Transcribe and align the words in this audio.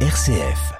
RCF. 0.00 0.74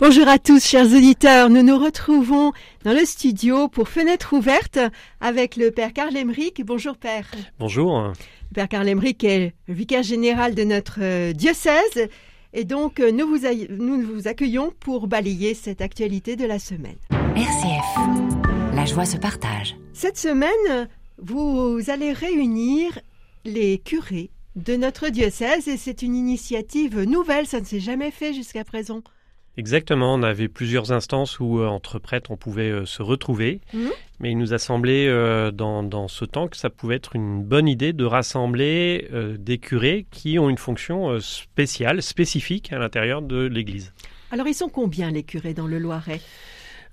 Bonjour 0.00 0.26
à 0.26 0.38
tous, 0.40 0.64
chers 0.64 0.86
auditeurs. 0.86 1.48
Nous 1.48 1.62
nous 1.62 1.78
retrouvons 1.78 2.52
dans 2.84 2.92
le 2.92 3.04
studio 3.04 3.68
pour 3.68 3.88
Fenêtre 3.88 4.32
ouverte 4.32 4.80
avec 5.20 5.54
le 5.56 5.70
Père 5.70 5.92
Karl 5.92 6.16
Emmerich. 6.16 6.60
Bonjour, 6.64 6.96
Père. 6.96 7.30
Bonjour. 7.60 8.08
Le 8.08 8.54
Père 8.54 8.68
Karl 8.68 8.88
Emmerich 8.88 9.22
est 9.22 9.54
le 9.68 9.74
vicaire 9.74 10.02
général 10.02 10.56
de 10.56 10.64
notre 10.64 10.98
euh, 11.00 11.32
diocèse. 11.32 12.08
Et 12.52 12.64
donc, 12.64 12.98
euh, 12.98 13.12
nous 13.12 13.28
vous, 13.28 13.46
a- 13.46 13.54
nous 13.70 14.00
vous 14.02 14.26
accueillons 14.26 14.72
pour 14.80 15.06
balayer 15.06 15.54
cette 15.54 15.80
actualité 15.80 16.34
de 16.34 16.46
la 16.46 16.58
semaine. 16.58 16.96
RCF. 17.36 18.74
La 18.74 18.84
joie 18.86 19.04
se 19.04 19.16
partage. 19.18 19.76
Cette 19.92 20.18
semaine, 20.18 20.88
vous 21.18 21.78
allez 21.86 22.12
réunir 22.12 22.98
les 23.44 23.78
curés 23.78 24.30
de 24.56 24.76
notre 24.76 25.08
diocèse 25.08 25.66
et 25.68 25.76
c'est 25.76 26.02
une 26.02 26.14
initiative 26.14 27.00
nouvelle, 27.02 27.46
ça 27.46 27.60
ne 27.60 27.64
s'est 27.64 27.80
jamais 27.80 28.10
fait 28.10 28.34
jusqu'à 28.34 28.64
présent. 28.64 29.02
Exactement, 29.58 30.14
on 30.14 30.22
avait 30.22 30.48
plusieurs 30.48 30.92
instances 30.92 31.38
où 31.38 31.58
euh, 31.60 31.66
entre 31.66 31.98
prêtres 31.98 32.30
on 32.30 32.38
pouvait 32.38 32.70
euh, 32.70 32.86
se 32.86 33.02
retrouver, 33.02 33.60
Mhm. 33.74 33.90
mais 34.18 34.30
il 34.30 34.38
nous 34.38 34.54
a 34.54 34.58
semblé 34.58 35.06
euh, 35.06 35.50
dans, 35.50 35.82
dans 35.82 36.08
ce 36.08 36.24
temps 36.24 36.48
que 36.48 36.56
ça 36.56 36.70
pouvait 36.70 36.94
être 36.96 37.14
une 37.16 37.42
bonne 37.42 37.68
idée 37.68 37.92
de 37.92 38.04
rassembler 38.06 39.08
des 39.38 39.58
curés 39.58 40.06
qui 40.10 40.38
ont 40.38 40.48
une 40.48 40.56
fonction 40.58 41.20
spéciale, 41.20 42.02
spécifique 42.02 42.72
à 42.72 42.78
l'intérieur 42.78 43.20
de 43.20 43.42
l'Église. 43.44 43.92
Alors, 44.30 44.48
ils 44.48 44.54
sont 44.54 44.70
combien 44.70 45.10
les 45.10 45.22
curés 45.22 45.52
dans 45.52 45.66
le 45.66 45.78
Loiret? 45.78 46.20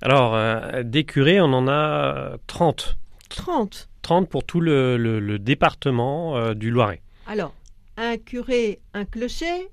Alors, 0.02 0.38
des 0.84 1.06
curés, 1.06 1.40
on 1.40 1.54
en 1.54 1.68
a 1.70 2.36
30. 2.48 2.98
30. 3.30 3.88
30 4.02 4.28
pour 4.30 4.44
tout 4.44 4.60
le, 4.60 4.98
le- 4.98 5.20
le 5.22 5.40
département 5.40 6.54
du 6.54 6.72
Loiret. 6.72 7.02
Alors, 7.32 7.54
un 7.96 8.18
curé, 8.18 8.80
un 8.96 9.06
clocher, 9.06 9.68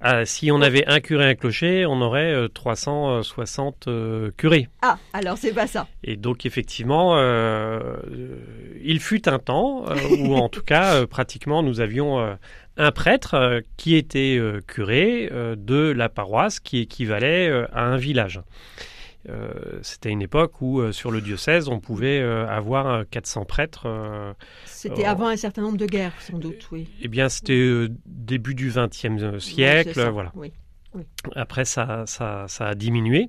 Ah, 0.00 0.24
si 0.24 0.52
on 0.52 0.60
avait 0.60 0.86
un 0.86 1.00
curé 1.00 1.24
et 1.24 1.30
un 1.30 1.34
clocher, 1.34 1.84
on 1.84 2.00
aurait 2.00 2.32
euh, 2.32 2.46
360 2.46 3.88
euh, 3.88 4.30
curés. 4.36 4.68
Ah, 4.82 4.96
alors 5.12 5.36
c'est 5.36 5.52
pas 5.52 5.66
ça. 5.66 5.88
Et 6.04 6.16
donc 6.16 6.46
effectivement, 6.46 7.16
euh, 7.16 7.80
euh, 8.08 8.36
il 8.84 9.00
fut 9.00 9.28
un 9.28 9.40
temps 9.40 9.84
euh, 9.88 9.96
où 10.16 10.34
en 10.36 10.48
tout 10.48 10.62
cas 10.62 11.04
pratiquement 11.08 11.64
nous 11.64 11.80
avions 11.80 12.36
un 12.76 12.92
prêtre 12.92 13.62
qui 13.76 13.96
était 13.96 14.40
curé 14.68 15.28
de 15.56 15.90
la 15.90 16.08
paroisse 16.08 16.60
qui 16.60 16.78
équivalait 16.78 17.50
à 17.72 17.82
un 17.82 17.96
village. 17.96 18.40
Euh, 19.28 19.78
C'était 19.82 20.10
une 20.10 20.22
époque 20.22 20.60
où 20.60 20.80
euh, 20.80 20.92
sur 20.92 21.10
le 21.10 21.20
diocèse 21.20 21.68
on 21.68 21.80
pouvait 21.80 22.20
euh, 22.20 22.48
avoir 22.48 22.86
euh, 22.86 23.04
400 23.10 23.44
prêtres. 23.44 23.86
C'était 24.64 25.04
avant 25.04 25.28
un 25.28 25.36
certain 25.36 25.62
nombre 25.62 25.78
de 25.78 25.86
guerres, 25.86 26.20
sans 26.20 26.38
doute, 26.38 26.68
oui. 26.72 26.88
eh 27.02 27.08
bien 27.08 27.28
c'était 27.28 27.88
début 28.06 28.54
du 28.54 28.70
XXe 28.70 29.38
siècle, 29.38 29.94
ça, 29.94 30.10
voilà. 30.10 30.32
Oui. 30.34 30.52
Après, 31.34 31.64
ça, 31.66 32.04
ça, 32.06 32.46
ça 32.48 32.68
a 32.68 32.74
diminué. 32.74 33.28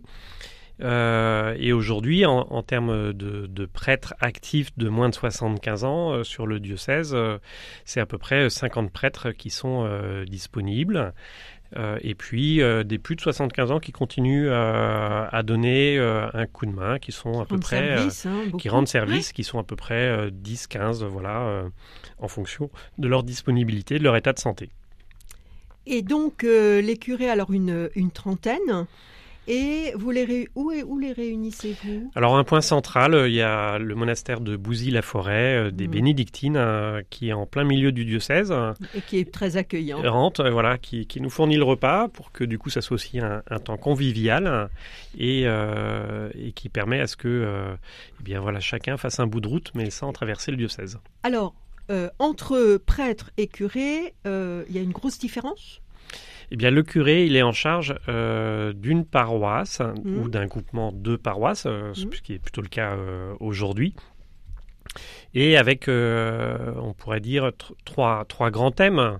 Euh, 0.81 1.55
et 1.57 1.73
aujourd'hui, 1.73 2.25
en, 2.25 2.39
en 2.49 2.61
termes 2.61 3.11
de, 3.13 3.47
de 3.47 3.65
prêtres 3.65 4.13
actifs 4.19 4.69
de 4.77 4.89
moins 4.89 5.09
de 5.09 5.15
75 5.15 5.83
ans 5.83 6.11
euh, 6.13 6.23
sur 6.23 6.45
le 6.45 6.59
diocèse, 6.59 7.13
euh, 7.15 7.39
c'est 7.83 7.99
à 7.99 8.05
peu 8.05 8.17
près 8.17 8.49
50 8.49 8.91
prêtres 8.91 9.31
qui 9.31 9.49
sont 9.49 9.87
disponibles. 10.27 11.13
Euh, 11.75 11.97
et 12.01 12.15
puis 12.15 12.61
euh, 12.61 12.83
des 12.83 12.97
plus 12.97 13.15
de 13.15 13.21
75 13.21 13.71
ans 13.71 13.79
qui 13.79 13.91
continuent 13.91 14.47
euh, 14.47 15.25
à 15.29 15.43
donner 15.43 15.97
euh, 15.97 16.27
un 16.33 16.45
coup 16.45 16.65
de 16.65 16.71
main, 16.71 16.97
qui 16.97 17.11
sont 17.11 17.41
à 17.41 17.45
peu 17.45 17.59
près 17.59 17.97
service, 17.97 18.25
hein, 18.25 18.43
qui 18.57 18.69
rendent 18.69 18.87
service, 18.87 19.33
qui 19.33 19.43
sont 19.43 19.59
à 19.59 19.63
peu 19.63 19.75
près 19.75 20.29
10-15, 20.29 21.03
voilà, 21.05 21.41
euh, 21.41 21.69
en 22.19 22.27
fonction 22.27 22.69
de 22.97 23.07
leur 23.07 23.23
disponibilité, 23.23 23.99
de 23.99 24.03
leur 24.03 24.15
état 24.15 24.33
de 24.33 24.39
santé. 24.39 24.69
Et 25.85 26.01
donc, 26.01 26.43
les 26.43 26.97
curés, 26.97 27.29
alors 27.29 27.51
une, 27.51 27.89
une 27.95 28.11
trentaine. 28.11 28.85
Et 29.49 29.93
vous 29.95 30.11
les 30.11 30.25
ré- 30.25 30.49
où, 30.55 30.73
où 30.73 30.99
les 30.99 31.13
réunissez-vous? 31.13 32.11
Alors 32.15 32.37
un 32.37 32.43
point 32.43 32.59
central, 32.61 33.13
euh, 33.13 33.29
il 33.29 33.35
y 33.35 33.41
a 33.41 33.77
le 33.79 33.95
monastère 33.95 34.41
de 34.41 34.57
Bouzy-la-Forêt 34.57 35.67
euh, 35.67 35.71
des 35.71 35.85
Mhm. 35.85 35.91
Bénédictines 35.91 36.57
euh, 36.57 37.01
qui 37.09 37.29
est 37.29 37.33
en 37.33 37.45
plein 37.45 37.63
milieu 37.63 37.91
du 37.93 38.03
diocèse, 38.03 38.53
Et 38.93 39.01
qui 39.01 39.19
est 39.19 39.31
très 39.31 39.55
accueillant. 39.55 40.01
voilà, 40.51 40.77
qui, 40.77 41.07
qui 41.07 41.21
nous 41.21 41.29
fournit 41.29 41.55
le 41.57 41.63
repas 41.63 42.09
pour 42.09 42.31
que 42.31 42.43
du 42.43 42.57
coup 42.57 42.69
ça 42.69 42.81
soit 42.81 42.95
aussi 42.95 43.19
un, 43.19 43.41
un 43.49 43.59
temps 43.59 43.77
convivial 43.77 44.69
et, 45.17 45.43
euh, 45.45 46.29
et 46.35 46.51
qui 46.51 46.67
permet 46.69 46.99
à 46.99 47.07
ce 47.07 47.15
que 47.15 47.27
euh, 47.27 47.73
eh 48.19 48.23
bien 48.23 48.41
voilà 48.41 48.59
chacun 48.59 48.97
fasse 48.97 49.19
un 49.19 49.27
bout 49.27 49.39
de 49.39 49.47
route 49.47 49.71
mais 49.75 49.89
sans 49.89 50.11
traverser 50.11 50.51
le 50.51 50.57
diocèse. 50.57 50.99
Alors, 51.23 51.55
euh, 51.89 52.09
entre 52.19 52.77
prêtre 52.85 53.31
et 53.37 53.47
curé, 53.47 54.13
il 54.25 54.75
y 54.75 54.77
a 54.77 54.81
une 54.81 54.91
grosse 54.91 55.19
différence? 55.19 55.81
Eh 56.51 56.55
bien, 56.55 56.71
le 56.71 56.81
curé, 56.83 57.25
il 57.25 57.35
est 57.35 57.41
en 57.43 57.51
charge 57.51 57.95
euh, 58.07 58.71
d'une 58.73 59.05
paroisse 59.05 59.81
Mhm. 59.81 60.17
ou 60.21 60.29
d'un 60.29 60.45
groupement 60.45 60.91
de 60.93 61.15
paroisses, 61.17 61.65
euh, 61.65 61.89
Mhm. 61.89 62.13
ce 62.13 62.21
qui 62.21 62.33
est 62.33 62.39
plutôt 62.39 62.61
le 62.61 62.69
cas 62.69 62.91
euh, 62.95 63.33
aujourd'hui. 63.39 63.93
Et 65.33 65.57
avec, 65.57 65.87
on 65.89 66.93
pourrait 66.97 67.19
dire, 67.19 67.49
tr- 67.49 67.73
trois, 67.85 68.25
trois 68.25 68.49
grands 68.49 68.71
thèmes 68.71 69.19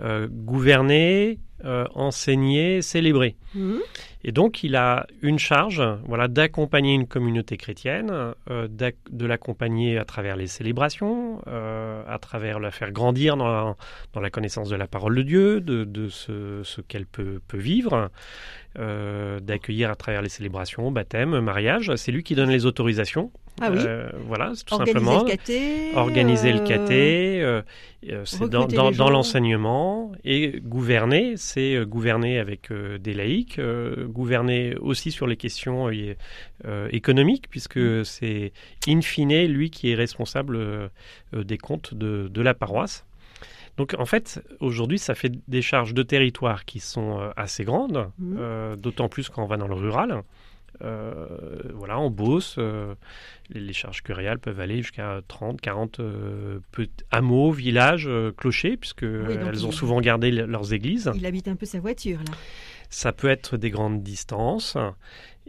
euh, 0.00 0.28
gouverner, 0.30 1.38
euh, 1.64 1.84
enseigner, 1.94 2.80
célébrer. 2.80 3.36
Mhm. 3.54 3.80
Et 4.24 4.32
donc, 4.32 4.64
il 4.64 4.76
a 4.76 5.06
une 5.20 5.38
charge, 5.38 5.82
voilà, 6.06 6.26
d'accompagner 6.26 6.94
une 6.94 7.06
communauté 7.06 7.58
chrétienne, 7.58 8.10
euh, 8.50 8.66
de 8.68 9.26
l'accompagner 9.26 9.98
à 9.98 10.06
travers 10.06 10.36
les 10.36 10.46
célébrations, 10.46 11.42
euh, 11.48 12.02
à 12.08 12.18
travers 12.18 12.60
la 12.60 12.70
faire 12.70 12.92
grandir 12.92 13.36
dans 13.36 13.48
la, 13.48 13.76
dans 14.14 14.20
la 14.20 14.30
connaissance 14.30 14.70
de 14.70 14.76
la 14.76 14.86
parole 14.86 15.14
de 15.16 15.22
Dieu, 15.22 15.60
de, 15.60 15.84
de 15.84 16.08
ce, 16.08 16.62
ce 16.64 16.80
qu'elle 16.80 17.06
peut, 17.06 17.40
peut 17.46 17.58
vivre, 17.58 18.10
d'accueillir 18.76 19.90
à 19.90 19.96
travers 19.96 20.22
les 20.22 20.28
célébrations, 20.30 20.90
baptême, 20.90 21.40
mariage. 21.40 21.94
C'est 21.96 22.12
lui 22.12 22.22
qui 22.22 22.34
donne 22.34 22.50
les 22.50 22.64
autorisations. 22.64 23.30
Ah 23.60 23.70
oui. 23.70 23.78
Euh, 23.80 24.10
voilà, 24.26 24.52
tout 24.66 24.74
Organiser 24.74 24.98
simplement. 24.98 25.22
le 25.24 25.30
caté. 25.30 25.94
Organiser 25.94 26.52
le 26.52 26.60
caté, 26.60 27.42
euh, 27.42 27.62
euh, 28.08 28.22
c'est 28.24 28.48
dans, 28.48 29.10
l'enseignement. 29.10 30.12
Et 30.24 30.60
gouverner, 30.62 31.34
c'est 31.36 31.84
gouverner 31.84 32.38
avec 32.38 32.72
des 32.72 33.14
laïcs, 33.14 33.60
gouverner 34.08 34.76
aussi 34.76 35.10
sur 35.10 35.26
les 35.26 35.36
questions 35.36 35.90
économiques, 36.90 37.48
puisque 37.50 37.78
Mm. 37.78 38.04
c'est 38.04 38.52
in 38.88 39.00
fine 39.00 39.46
lui 39.46 39.70
qui 39.70 39.90
est 39.90 39.94
responsable 39.94 40.90
des 41.32 41.58
comptes 41.58 41.94
de, 41.94 42.28
de 42.28 42.42
la 42.42 42.54
paroisse. 42.54 43.04
Donc 43.76 43.94
en 43.98 44.04
fait, 44.04 44.42
aujourd'hui, 44.60 44.98
ça 44.98 45.14
fait 45.14 45.32
des 45.48 45.62
charges 45.62 45.94
de 45.94 46.02
territoire 46.02 46.64
qui 46.64 46.80
sont 46.80 47.18
assez 47.36 47.64
grandes, 47.64 48.10
euh, 48.36 48.76
d'autant 48.76 49.08
plus 49.08 49.28
quand 49.28 49.42
on 49.42 49.46
va 49.46 49.56
dans 49.56 49.68
le 49.68 49.74
rural. 49.74 50.22
Euh, 50.82 51.26
voilà, 51.74 51.98
en 51.98 52.10
Beauce, 52.10 52.56
euh, 52.58 52.94
les, 53.50 53.60
les 53.60 53.72
charges 53.72 54.02
curiales 54.02 54.38
peuvent 54.38 54.60
aller 54.60 54.78
jusqu'à 54.82 55.20
30, 55.28 55.60
40 55.60 56.00
euh, 56.00 56.58
hameaux, 57.10 57.50
villages, 57.52 58.08
clochers, 58.36 58.76
puisque 58.76 59.02
elles 59.04 59.66
ont 59.66 59.72
souvent 59.72 60.00
gardé 60.00 60.30
le- 60.30 60.46
leurs 60.46 60.72
églises. 60.72 61.10
Il 61.14 61.26
habite 61.26 61.48
un 61.48 61.56
peu 61.56 61.66
sa 61.66 61.80
voiture, 61.80 62.18
là. 62.18 62.32
Ça 62.88 63.12
peut 63.12 63.28
être 63.28 63.56
des 63.56 63.70
grandes 63.70 64.02
distances. 64.02 64.76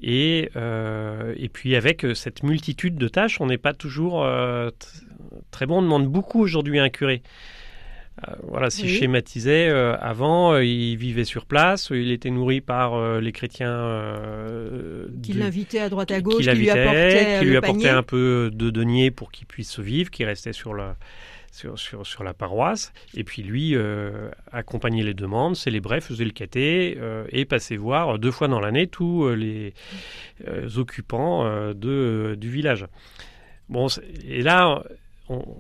Et, 0.02 0.50
euh, 0.56 1.34
et 1.38 1.50
puis 1.50 1.76
avec 1.76 2.06
cette 2.16 2.44
multitude 2.44 2.96
de 2.96 3.08
tâches, 3.08 3.40
on 3.42 3.48
n'est 3.48 3.58
pas 3.58 3.74
toujours 3.74 4.24
euh, 4.24 4.70
très 5.52 5.66
bon. 5.66 5.80
On 5.80 5.82
demande 5.82 6.08
beaucoup 6.08 6.40
aujourd'hui 6.40 6.80
à 6.80 6.84
un 6.84 6.90
curé. 6.90 7.22
Euh, 8.28 8.34
voilà, 8.44 8.70
si 8.70 8.84
Oui. 8.84 8.90
je 8.90 9.00
schématisais, 9.00 9.70
euh, 9.70 9.98
avant, 10.00 10.54
euh, 10.54 10.66
il 10.66 10.96
vivait 10.98 11.24
sur 11.24 11.46
place, 11.46 11.90
il 11.92 12.12
était 12.12 12.30
nourri 12.30 12.62
par 12.62 13.20
les 13.20 13.32
chrétiens 13.32 14.16
Qui 15.24 15.34
l'invitait 15.34 15.80
à 15.80 15.90
droite 15.90 16.12
à 16.12 16.22
gauche, 16.22 16.44
qui 16.44 16.50
qui, 16.50 16.56
lui 16.56 16.70
apportait 16.70 17.38
qui 17.40 17.46
lui 17.46 17.58
apportait 17.58 17.84
panier. 17.84 17.90
un 17.90 18.04
peu 18.04 18.52
de 18.54 18.70
deniers 18.70 19.12
pour 19.12 19.32
qu'il 19.32 19.48
puisse 19.48 19.80
vivre, 19.80 20.12
qui 20.12 20.26
restait 20.26 20.54
sur 20.54 20.74
la, 20.74 20.98
sur, 21.52 21.80
sur, 21.80 22.06
sur 22.06 22.24
la 22.24 22.34
paroisse. 22.34 22.94
Et 23.16 23.24
puis 23.24 23.44
lui 23.44 23.76
accompagnait 24.52 25.04
les 25.04 25.14
demandes, 25.14 25.56
célébrait, 25.56 26.02
faisait 26.02 26.26
le 26.26 26.32
caté 26.32 26.98
et 27.30 27.46
passait 27.46 27.78
voir 27.78 28.20
deux 28.20 28.32
fois 28.32 28.48
dans 28.48 28.60
l'année 28.60 28.88
tous 28.88 29.30
les 29.30 29.74
occupants 30.76 31.46
de, 31.74 32.36
du 32.38 32.50
village. 32.50 32.86
Bon, 33.70 33.88
et 34.28 34.42
là, 34.42 34.84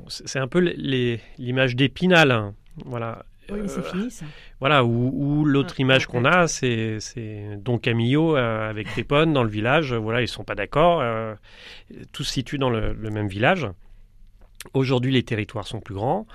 c'est 0.07 0.39
un 0.39 0.47
peu 0.47 0.59
les- 0.59 1.19
l'image 1.37 1.75
d'Épinal. 1.75 2.31
hein. 2.31 2.53
Voilà. 2.85 3.25
Oui, 3.49 3.59
mais 3.63 3.67
c'est 3.67 3.79
Euh, 3.79 3.83
fini, 3.83 4.09
ça. 4.11 4.25
voilà, 4.61 4.85
où 4.85 5.43
l'autre 5.43 5.75
Ouais, 5.77 5.81
image 5.81 6.05
qu'on 6.07 6.23
a, 6.23 6.47
c'est 6.47 6.99
c'est 7.01 7.57
Don 7.57 7.77
Camillo 7.77 8.37
euh, 8.37 8.69
avec 8.69 8.87
Pépone 8.95 9.33
dans 9.33 9.43
le 9.43 9.49
village. 9.49 9.93
Voilà, 9.93 10.21
ils 10.21 10.27
sont 10.27 10.43
pas 10.45 10.55
d'accord. 10.55 11.01
euh, 11.01 11.33
tout 12.13 12.23
se 12.23 12.31
situe 12.31 12.57
dans 12.57 12.69
le, 12.69 12.93
le 12.93 13.09
même 13.09 13.27
village. 13.27 13.67
Aujourd'hui, 14.73 15.11
les 15.11 15.23
territoires 15.23 15.67
sont 15.67 15.79
plus 15.81 15.95
grands. 15.95 16.27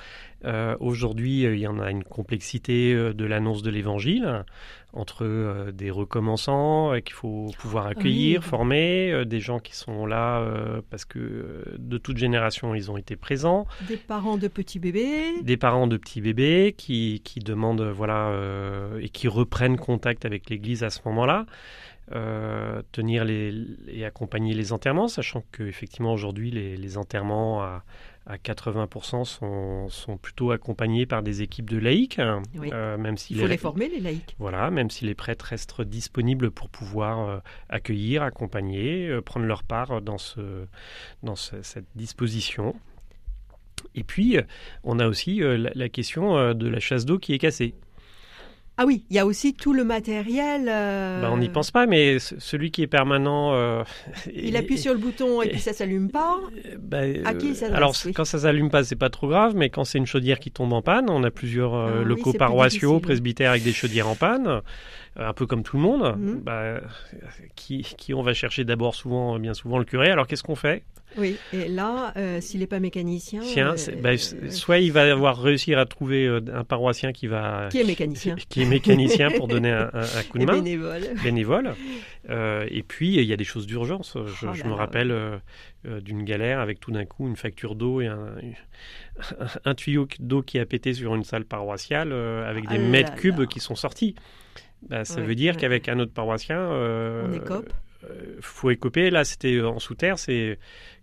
Euh, 0.44 0.76
Aujourd'hui, 0.80 1.46
euh, 1.46 1.54
il 1.54 1.60
y 1.60 1.66
en 1.66 1.78
a 1.80 1.90
une 1.90 2.04
complexité 2.04 2.92
euh, 2.92 3.12
de 3.14 3.24
l'annonce 3.24 3.62
de 3.62 3.70
l'évangile 3.70 4.44
entre 4.92 5.24
euh, 5.24 5.72
des 5.72 5.90
recommençants 5.90 6.92
euh, 6.92 6.98
qu'il 7.00 7.14
faut 7.14 7.50
pouvoir 7.58 7.86
accueillir, 7.86 8.40
Oui. 8.42 8.46
former, 8.46 9.24
des 9.24 9.40
gens 9.40 9.58
qui 9.60 9.74
sont 9.76 10.06
là 10.06 10.44
parce 10.90 11.04
que 11.04 11.64
de 11.78 11.98
toute 11.98 12.16
génération, 12.18 12.74
ils 12.74 12.90
ont 12.90 12.96
été 12.96 13.16
présents, 13.16 13.66
Des 13.88 13.96
parents 13.96 14.36
de 14.36 14.48
petits 14.48 14.78
bébés. 14.80 15.40
des 15.42 15.56
parents 15.56 15.86
de 15.86 15.96
petits 15.96 16.20
bébés 16.20 16.74
qui, 16.76 17.20
qui 17.24 17.38
demandent, 17.40 17.82
voilà, 17.82 18.32
et 19.00 19.08
qui 19.08 19.28
reprennent 19.28 19.76
contact 19.78 20.24
avec 20.24 20.50
l'Église 20.50 20.82
à 20.84 20.90
ce 20.90 21.00
moment-là. 21.06 21.46
Euh, 22.12 22.82
tenir 22.92 23.24
les, 23.24 23.52
et 23.88 24.04
accompagner 24.04 24.54
les 24.54 24.72
enterrements, 24.72 25.08
sachant 25.08 25.42
que 25.50 25.64
effectivement 25.64 26.12
aujourd'hui 26.12 26.52
les, 26.52 26.76
les 26.76 26.98
enterrements 26.98 27.62
à, 27.64 27.82
à 28.26 28.36
80% 28.36 29.24
sont, 29.24 29.88
sont 29.88 30.16
plutôt 30.16 30.52
accompagnés 30.52 31.04
par 31.04 31.24
des 31.24 31.42
équipes 31.42 31.68
de 31.68 31.78
laïcs, 31.78 32.20
Oui. 32.54 32.70
euh, 32.72 32.96
même 32.96 33.16
si 33.16 33.34
Il 33.34 33.40
faut 33.40 33.48
les 33.48 33.56
former, 33.56 33.88
les 33.88 33.98
laïcs. 33.98 34.36
voilà, 34.38 34.70
même 34.70 34.88
si 34.88 35.04
les 35.04 35.16
prêtres 35.16 35.46
restent 35.46 35.82
disponibles 35.82 36.52
pour 36.52 36.68
pouvoir 36.70 37.28
euh, 37.28 37.38
accueillir, 37.68 38.22
accompagner, 38.22 39.08
euh, 39.08 39.20
prendre 39.20 39.46
leur 39.46 39.64
part 39.64 40.00
dans, 40.00 40.18
ce, 40.18 40.66
dans 41.24 41.34
ce- 41.34 41.60
cette 41.62 41.88
disposition. 41.96 42.76
Et 43.96 44.04
puis, 44.04 44.36
on 44.84 45.00
a 45.00 45.08
aussi 45.08 45.38
la, 45.40 45.70
la 45.74 45.88
question 45.88 46.54
de 46.54 46.68
la 46.68 46.78
chasse 46.78 47.04
d'eau 47.04 47.18
qui 47.18 47.34
est 47.34 47.38
cassée. 47.38 47.74
Ah 48.78 48.84
oui, 48.86 49.04
il 49.08 49.16
y 49.16 49.18
a 49.18 49.24
aussi 49.24 49.54
tout 49.54 49.72
le 49.72 49.84
matériel. 49.84 50.66
euh, 50.68 51.22
Bah, 51.22 51.30
on 51.32 51.38
n'y 51.38 51.48
pense 51.48 51.70
pas, 51.70 51.86
mais 51.86 52.18
ce- 52.18 52.38
celui 52.38 52.70
qui 52.70 52.82
est 52.82 52.86
permanent... 52.86 53.54
euh, 53.54 53.82
Il 54.34 54.54
et- 54.54 54.58
appuie 54.58 54.76
sur 54.76 54.92
le 54.92 54.98
bouton 54.98 55.42
et 55.42 55.46
et- 55.46 55.50
puis 55.50 55.60
ça 55.60 55.72
s'allume 55.72 56.10
pas. 56.10 56.36
Euh, 56.66 56.76
bah, 56.78 56.98
À 57.24 57.32
qui 57.34 57.46
euh, 57.46 57.50
il 57.50 57.56
s'adresse, 57.56 57.76
Alors, 57.76 57.94
oui. 58.04 58.12
quand 58.12 58.26
ça 58.26 58.38
s'allume 58.40 58.68
pas, 58.70 58.84
c'est 58.84 58.94
pas 58.96 59.08
trop 59.08 59.28
grave, 59.28 59.54
mais 59.56 59.70
quand 59.70 59.84
c'est 59.84 59.96
une 59.96 60.04
chaudière 60.06 60.38
qui 60.38 60.50
tombe 60.50 60.72
en 60.74 60.82
panne, 60.82 61.08
on 61.08 61.24
a 61.24 61.30
plusieurs 61.30 61.74
euh, 61.74 62.00
Ah 62.00 62.04
locaux 62.04 62.34
paroissiaux, 62.34 63.00
presbytères 63.00 63.50
avec 63.52 63.62
des 63.62 63.72
chaudières 63.72 64.08
en 64.08 64.14
panne, 64.14 64.46
euh, 64.46 64.60
un 65.16 65.32
peu 65.32 65.46
comme 65.46 65.62
tout 65.62 65.76
le 65.78 65.82
monde. 65.82 66.14
Mhm. 66.18 66.40
Bah, 66.42 66.80
qui, 67.54 67.80
qui 67.96 68.12
on 68.12 68.20
va 68.22 68.34
chercher 68.34 68.64
d'abord, 68.64 68.94
souvent, 68.94 69.38
bien 69.38 69.54
souvent, 69.54 69.78
le 69.78 69.84
curé. 69.86 70.10
Alors, 70.10 70.26
qu'est-ce 70.26 70.42
qu'on 70.42 70.54
fait? 70.54 70.82
Oui, 71.18 71.36
et 71.52 71.68
là, 71.68 72.12
euh, 72.16 72.40
s'il 72.40 72.60
n'est 72.60 72.66
pas 72.66 72.78
mécanicien. 72.80 73.40
Tiens, 73.40 73.74
euh, 73.88 73.96
bah, 74.02 74.16
c- 74.18 74.36
soit 74.50 74.78
il 74.78 74.92
va 74.92 75.10
avoir 75.10 75.40
réussir 75.40 75.78
à 75.78 75.86
trouver 75.86 76.26
euh, 76.26 76.40
un 76.52 76.64
paroissien 76.64 77.12
qui 77.12 77.26
va 77.26 77.68
Qui 77.70 77.80
est 77.80 77.84
mécanicien 77.84 78.36
qui 78.48 78.62
est 78.62 78.66
mécanicien 78.66 79.30
pour 79.30 79.48
donner 79.48 79.70
un, 79.70 79.90
un- 79.94 80.00
un 80.18 80.22
coup 80.28 80.38
de 80.38 80.42
et 80.42 80.46
main. 80.46 80.54
bénévole. 80.56 81.02
bénévole. 81.22 81.74
Euh, 82.28 82.66
et 82.70 82.82
puis, 82.82 83.14
il 83.16 83.24
y 83.24 83.32
a 83.32 83.36
des 83.36 83.44
choses 83.44 83.66
d'urgence. 83.66 84.16
Je, 84.26 84.46
Oh 84.48 84.52
je 84.54 84.64
me 84.64 84.72
rappelle 84.72 85.10
euh, 85.10 85.38
euh, 85.86 86.00
d'une 86.00 86.24
galère 86.24 86.60
avec 86.60 86.80
tout 86.80 86.90
d'un 86.90 87.04
coup 87.04 87.26
une 87.28 87.36
facture 87.36 87.74
d'eau 87.76 88.00
et 88.00 88.06
un, 88.08 88.34
un 89.64 89.74
tuyau 89.74 90.06
d'eau 90.20 90.42
qui 90.42 90.58
a 90.58 90.66
pété 90.66 90.92
sur 90.92 91.14
une 91.14 91.24
salle 91.24 91.44
paroissiale 91.44 92.10
euh, 92.12 92.48
avec 92.48 92.68
des 92.68 92.76
Ah 92.76 92.78
mètres 92.78 93.12
là. 93.12 93.16
cubes 93.18 93.46
qui 93.46 93.60
sont 93.60 93.74
sortis. 93.74 94.14
Bah, 94.88 95.04
ça 95.04 95.20
Ouais, 95.20 95.26
veut 95.26 95.34
dire 95.34 95.54
ouais, 95.54 95.60
qu'avec 95.60 95.88
un 95.88 95.98
autre 95.98 96.12
paroissien, 96.12 96.58
euh, 96.58 97.26
On 97.28 97.32
écope. 97.32 97.72
Euh, 98.10 98.36
faut 98.40 98.70
écoper. 98.70 99.10
Là, 99.10 99.24
c'était 99.24 99.60
en 99.62 99.78
sous-terre. 99.78 100.18
C'est 100.18 100.58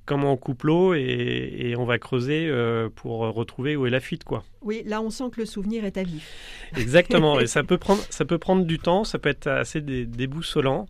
comment 0.05 0.33
on 0.33 0.37
coupe 0.37 0.63
l'eau 0.63 0.93
et, 0.93 0.99
et 1.01 1.75
on 1.77 1.85
va 1.85 1.97
creuser 1.97 2.47
euh, 2.49 2.89
pour 2.93 3.19
retrouver 3.19 3.75
où 3.77 3.85
est 3.85 3.89
la 3.89 4.01
fuite, 4.01 4.23
quoi. 4.25 4.43
Oui, 4.61 4.83
là, 4.85 5.01
on 5.01 5.09
sent 5.09 5.25
que 5.31 5.39
le 5.39 5.45
souvenir 5.45 5.85
est 5.85 5.97
à 5.97 6.03
vif. 6.03 6.29
Exactement, 6.77 7.39
et 7.39 7.47
ça 7.55 7.63
peut 7.63 7.77
prendre, 7.77 8.01
ça 8.09 8.25
peut 8.25 8.37
prendre 8.37 8.65
du 8.65 8.79
temps, 8.79 9.03
ça 9.05 9.17
peut 9.19 9.29
être 9.29 9.47
assez 9.47 9.79
dé- 9.81 10.05
déboussolant. 10.05 10.87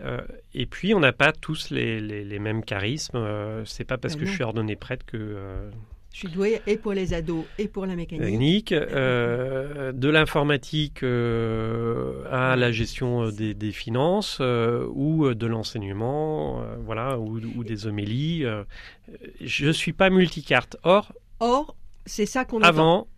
Euh, 0.00 0.20
et 0.54 0.64
puis, 0.66 0.94
on 0.94 1.00
n'a 1.00 1.12
pas 1.12 1.32
tous 1.32 1.70
les, 1.70 2.00
les- 2.00 2.24
les 2.24 2.38
mêmes 2.38 2.64
charismes. 2.64 3.16
Euh, 3.18 3.64
c'est 3.66 3.84
pas 3.84 3.98
parce 3.98 4.14
Ben 4.14 4.20
que 4.20 4.24
non. 4.24 4.30
je 4.30 4.34
suis 4.34 4.44
ordonné 4.44 4.76
prêtre 4.76 5.04
que 5.04 5.16
euh, 5.18 5.70
Je 6.14 6.20
suis 6.20 6.28
douée 6.28 6.62
et 6.68 6.76
pour 6.76 6.92
les 6.92 7.12
ados 7.12 7.44
et 7.58 7.66
pour 7.66 7.86
la 7.86 7.96
mécanique. 7.96 8.70
Euh, 8.70 9.90
de 9.90 10.08
l'informatique 10.08 11.02
euh, 11.02 12.22
à 12.30 12.54
la 12.54 12.70
gestion 12.70 13.24
euh, 13.24 13.32
des, 13.32 13.52
des 13.52 13.72
finances 13.72 14.38
euh, 14.40 14.86
ou 14.94 15.34
de 15.34 15.46
l'enseignement, 15.46 16.62
voilà, 16.84 17.18
ou, 17.18 17.40
ou 17.56 17.64
des 17.64 17.88
homélies. 17.88 18.46
je 19.40 19.70
suis 19.70 19.92
pas 19.92 20.08
multicarte. 20.08 20.76
Or, 20.84 21.12
Or, 21.40 21.74
c'est 22.06 22.26
ça 22.26 22.44
qu'on. 22.44 22.60
Avant, 22.60 23.08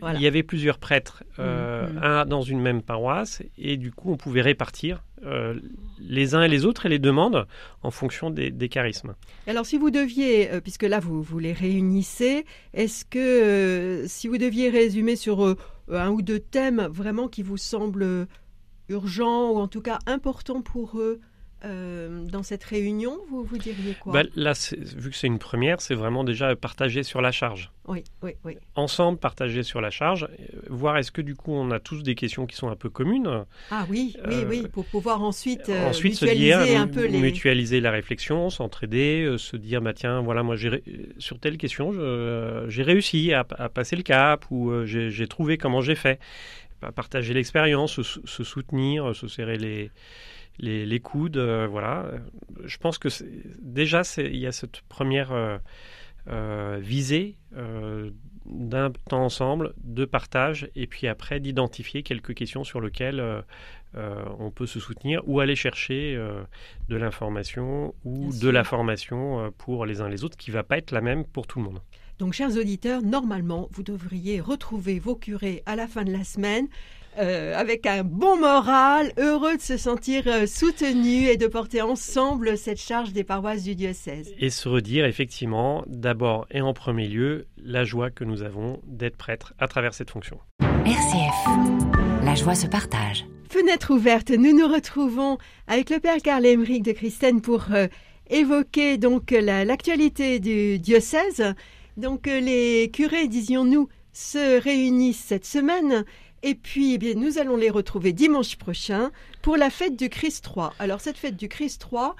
Voilà. 0.00 0.18
il 0.18 0.22
y 0.22 0.26
avait 0.26 0.42
plusieurs 0.42 0.78
prêtres, 0.78 1.22
euh, 1.38 1.88
Mhm. 1.88 2.00
un 2.02 2.26
dans 2.26 2.42
une 2.42 2.60
même 2.60 2.82
paroisse, 2.82 3.42
et 3.58 3.76
du 3.76 3.92
coup, 3.92 4.12
on 4.12 4.16
pouvait 4.16 4.40
répartir 4.42 5.04
euh, 5.24 5.60
les 5.98 6.34
uns 6.34 6.42
et 6.42 6.48
les 6.48 6.64
autres 6.64 6.86
et 6.86 6.88
les 6.88 6.98
demandes 6.98 7.46
en 7.82 7.90
fonction 7.90 8.30
des, 8.30 8.50
des 8.50 8.68
charismes. 8.70 9.14
Alors, 9.46 9.66
si 9.66 9.76
vous 9.76 9.90
deviez, 9.90 10.50
euh, 10.50 10.60
puisque 10.60 10.84
là, 10.84 10.98
vous, 10.98 11.22
vous 11.22 11.38
les 11.38 11.52
réunissez, 11.52 12.46
est-ce 12.72 13.04
que 13.04 14.04
si 14.06 14.26
vous 14.28 14.38
deviez 14.38 14.70
résumer 14.70 15.16
sur 15.16 15.56
un 15.90 16.10
ou 16.10 16.22
deux 16.22 16.40
thèmes 16.40 16.88
vraiment 16.90 17.28
qui 17.28 17.42
vous 17.42 17.58
semblent 17.58 18.26
urgents 18.88 19.50
ou 19.50 19.58
en 19.58 19.68
tout 19.68 19.82
cas 19.82 19.98
importants 20.06 20.62
pour 20.62 20.98
eux 20.98 21.20
euh, 21.64 22.24
dans 22.24 22.42
cette 22.42 22.64
réunion, 22.64 23.18
vous, 23.28 23.44
vous 23.44 23.58
diriez 23.58 23.94
quoi 23.94 24.12
Bah, 24.12 24.22
là, 24.34 24.52
vu 24.96 25.10
que 25.10 25.16
c'est 25.16 25.26
une 25.26 25.38
première, 25.38 25.80
c'est 25.80 25.94
vraiment 25.94 26.24
déjà 26.24 26.56
partager 26.56 27.02
sur 27.02 27.20
la 27.20 27.32
charge. 27.32 27.70
Oui, 27.86 28.04
oui, 28.22 28.32
oui. 28.44 28.56
Ensemble, 28.76 29.18
partager 29.18 29.62
sur 29.62 29.80
la 29.80 29.90
charge, 29.90 30.24
euh, 30.24 30.60
voir 30.68 30.96
est-ce 30.96 31.10
que 31.12 31.20
du 31.20 31.34
coup, 31.34 31.52
on 31.52 31.70
a 31.70 31.80
tous 31.80 32.02
des 32.02 32.14
questions 32.14 32.46
qui 32.46 32.56
sont 32.56 32.68
un 32.68 32.76
peu 32.76 32.88
communes. 32.88 33.44
Ah 33.70 33.86
oui, 33.90 34.16
oui, 34.26 34.34
Euh, 34.34 34.48
oui, 34.48 34.66
pour 34.72 34.86
pouvoir 34.86 35.22
ensuite, 35.22 35.68
euh, 35.68 35.88
Ensuite, 35.88 36.14
se 36.14 36.24
mutualiser 36.24 36.64
dire, 36.64 36.80
un 36.80 36.86
peu 36.86 37.06
les... 37.06 37.18
mutualiser 37.18 37.80
la 37.80 37.90
réflexion, 37.90 38.48
s'entraider, 38.48 39.34
se 39.36 39.56
dire, 39.56 39.82
bah 39.82 39.92
tiens, 39.92 40.20
voilà, 40.20 40.42
moi, 40.42 40.56
sur 41.18 41.38
telle 41.40 41.58
question, 41.58 41.92
j'ai 42.68 42.82
réussi 42.82 43.32
à, 43.32 43.46
à 43.58 43.68
passer 43.68 43.96
le 43.96 44.02
cap 44.02 44.44
ou 44.50 44.72
j'ai 44.84 45.26
trouvé 45.26 45.58
comment 45.58 45.80
j'ai 45.80 45.94
fait. 45.94 46.18
Bah, 46.80 46.92
partager 46.92 47.34
l'expérience, 47.34 48.00
se 48.00 48.44
soutenir, 48.44 49.14
se 49.14 49.28
serrer 49.28 49.58
les, 49.58 49.90
les, 50.58 50.84
les 50.86 51.00
coudes, 51.00 51.36
euh, 51.36 51.66
voilà. 51.66 52.10
Je 52.64 52.76
pense 52.78 52.98
que 52.98 53.08
déjà, 53.62 54.04
c'est- 54.04 54.26
il 54.26 54.36
y 54.38 54.46
a 54.46 54.52
cette 54.52 54.82
première 54.82 55.32
euh, 55.32 55.58
euh, 56.28 56.78
visée 56.80 57.36
d'un 58.46 58.90
temps 59.08 59.24
ensemble, 59.24 59.72
de 59.82 60.04
partage, 60.04 60.68
et 60.74 60.86
puis 60.86 61.06
après 61.06 61.40
d'identifier 61.40 62.02
quelques 62.02 62.34
questions 62.34 62.64
sur 62.64 62.80
lesquelles 62.80 63.22
on 63.94 64.50
peut 64.50 64.66
se 64.66 64.80
soutenir 64.80 65.22
ou 65.26 65.40
aller 65.40 65.56
chercher 65.56 66.16
de 66.88 66.96
l'information 66.96 67.94
ou 68.04 68.32
de 68.32 68.48
la 68.48 68.64
formation 68.64 69.52
pour 69.58 69.86
les 69.86 70.00
uns 70.00 70.08
les 70.08 70.24
autres, 70.24 70.36
qui 70.36 70.50
va 70.50 70.62
pas 70.62 70.78
être 70.78 70.90
la 70.90 71.00
même 71.00 71.24
pour 71.24 71.46
tout 71.46 71.58
le 71.58 71.64
monde. 71.66 71.80
Donc, 72.18 72.34
chers 72.34 72.56
auditeurs, 72.56 73.02
normalement, 73.02 73.68
vous 73.72 73.82
devriez 73.82 74.40
retrouver 74.40 74.98
vos 74.98 75.16
curés 75.16 75.62
à 75.64 75.74
la 75.74 75.86
fin 75.88 76.04
de 76.04 76.12
la 76.12 76.22
semaine 76.24 76.68
euh, 77.18 77.54
avec 77.56 77.86
un 77.86 78.04
bon 78.04 78.36
moral, 78.38 79.12
heureux 79.18 79.56
de 79.56 79.60
se 79.62 79.76
sentir 79.76 80.22
euh, 80.26 80.46
soutenus 80.46 81.28
et 81.28 81.36
de 81.36 81.46
porter 81.46 81.82
ensemble 81.82 82.56
cette 82.56 82.80
charge 82.80 83.12
des 83.12 83.24
paroisses 83.24 83.64
du 83.64 83.74
diocèse. 83.74 84.32
Et 84.38 84.50
se 84.50 84.68
redire 84.68 85.04
effectivement, 85.04 85.82
d'abord 85.86 86.46
et 86.50 86.60
en 86.60 86.72
premier 86.72 87.08
lieu, 87.08 87.46
la 87.56 87.84
joie 87.84 88.10
que 88.10 88.24
nous 88.24 88.42
avons 88.42 88.80
d'être 88.86 89.16
prêtres 89.16 89.54
à 89.58 89.66
travers 89.68 89.92
cette 89.94 90.10
fonction. 90.10 90.38
RCF. 90.86 92.24
La 92.24 92.34
joie 92.34 92.54
se 92.54 92.66
partage. 92.66 93.26
Fenêtre 93.50 93.90
ouverte, 93.92 94.30
nous 94.30 94.56
nous 94.56 94.68
retrouvons 94.72 95.38
avec 95.66 95.90
le 95.90 95.98
Père 95.98 96.18
Karl 96.22 96.46
Emmerich 96.46 96.82
de 96.84 96.92
Christine 96.92 97.40
pour 97.40 97.64
euh, 97.72 97.88
évoquer 98.28 98.96
donc 98.98 99.32
la- 99.32 99.64
l'actualité 99.64 100.38
du 100.38 100.78
diocèse. 100.78 101.42
Donc 101.96 102.26
les 102.26 102.90
curés, 102.92 103.26
disions-nous, 103.26 103.88
se 104.12 104.60
réunissent 104.60 105.24
cette 105.24 105.44
semaine 105.44 106.04
et 106.42 106.54
puis 106.54 106.94
eh 106.94 106.98
bien, 106.98 107.14
nous 107.14 107.38
allons 107.38 107.56
les 107.56 107.70
retrouver 107.70 108.12
dimanche 108.12 108.56
prochain 108.56 109.10
pour 109.42 109.56
la 109.56 109.70
fête 109.70 109.96
du 109.96 110.08
Christ 110.08 110.44
3. 110.44 110.74
Alors 110.78 111.00
cette 111.00 111.18
fête 111.18 111.36
du 111.36 111.48
Christ 111.48 111.80
3, 111.80 112.16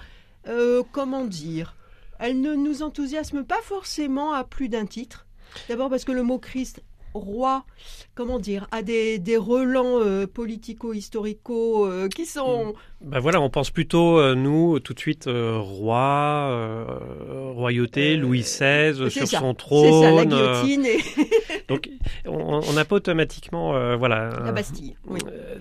euh, 0.49 0.83
comment 0.93 1.25
dire? 1.25 1.77
Elle 2.19 2.41
ne 2.41 2.55
nous 2.55 2.83
enthousiasme 2.83 3.45
pas 3.45 3.61
forcément 3.63 4.33
à 4.35 4.45
plus 4.45 4.69
d'un 4.69 4.87
titre. 4.87 5.27
D'abord 5.69 5.89
parce 5.89 6.05
que 6.05 6.13
le 6.13 6.23
mot 6.23 6.39
Christ 6.39 6.83
roi, 7.15 7.65
comment 8.15 8.39
dire, 8.39 8.67
a 8.71 8.83
des, 8.83 9.19
des 9.19 9.37
relents 9.37 9.99
euh, 10.01 10.27
politico-historico 10.27 11.87
euh, 11.87 12.09
qui 12.09 12.27
sont... 12.27 12.75
Ben 13.01 13.19
voilà, 13.19 13.41
on 13.41 13.51
pense 13.51 13.71
plutôt, 13.71 14.19
euh, 14.19 14.35
nous, 14.35 14.79
tout 14.81 14.95
de 14.95 14.99
suite, 15.01 15.29
roi, 15.29 16.97
royauté, 17.55 18.17
Louis 18.17 18.41
XVI, 18.41 19.11
sur 19.11 19.27
ça, 19.27 19.39
son 19.41 19.57
C'est 19.59 19.91
ça, 19.91 20.11
la 20.11 20.25
trône. 20.25 20.29
guillotine 20.29 20.87
et 20.87 20.99
donc, 21.69 21.89
on 22.27 22.73
n'a 22.73 22.85
pas 22.85 22.97
automatiquement, 22.97 23.75
euh, 23.77 23.97
voilà, 23.97 24.31
la 24.31 24.37
un- 24.47 24.53
Bastille. 24.53 24.97
Oui. 25.07 25.21
euh, 25.27 25.57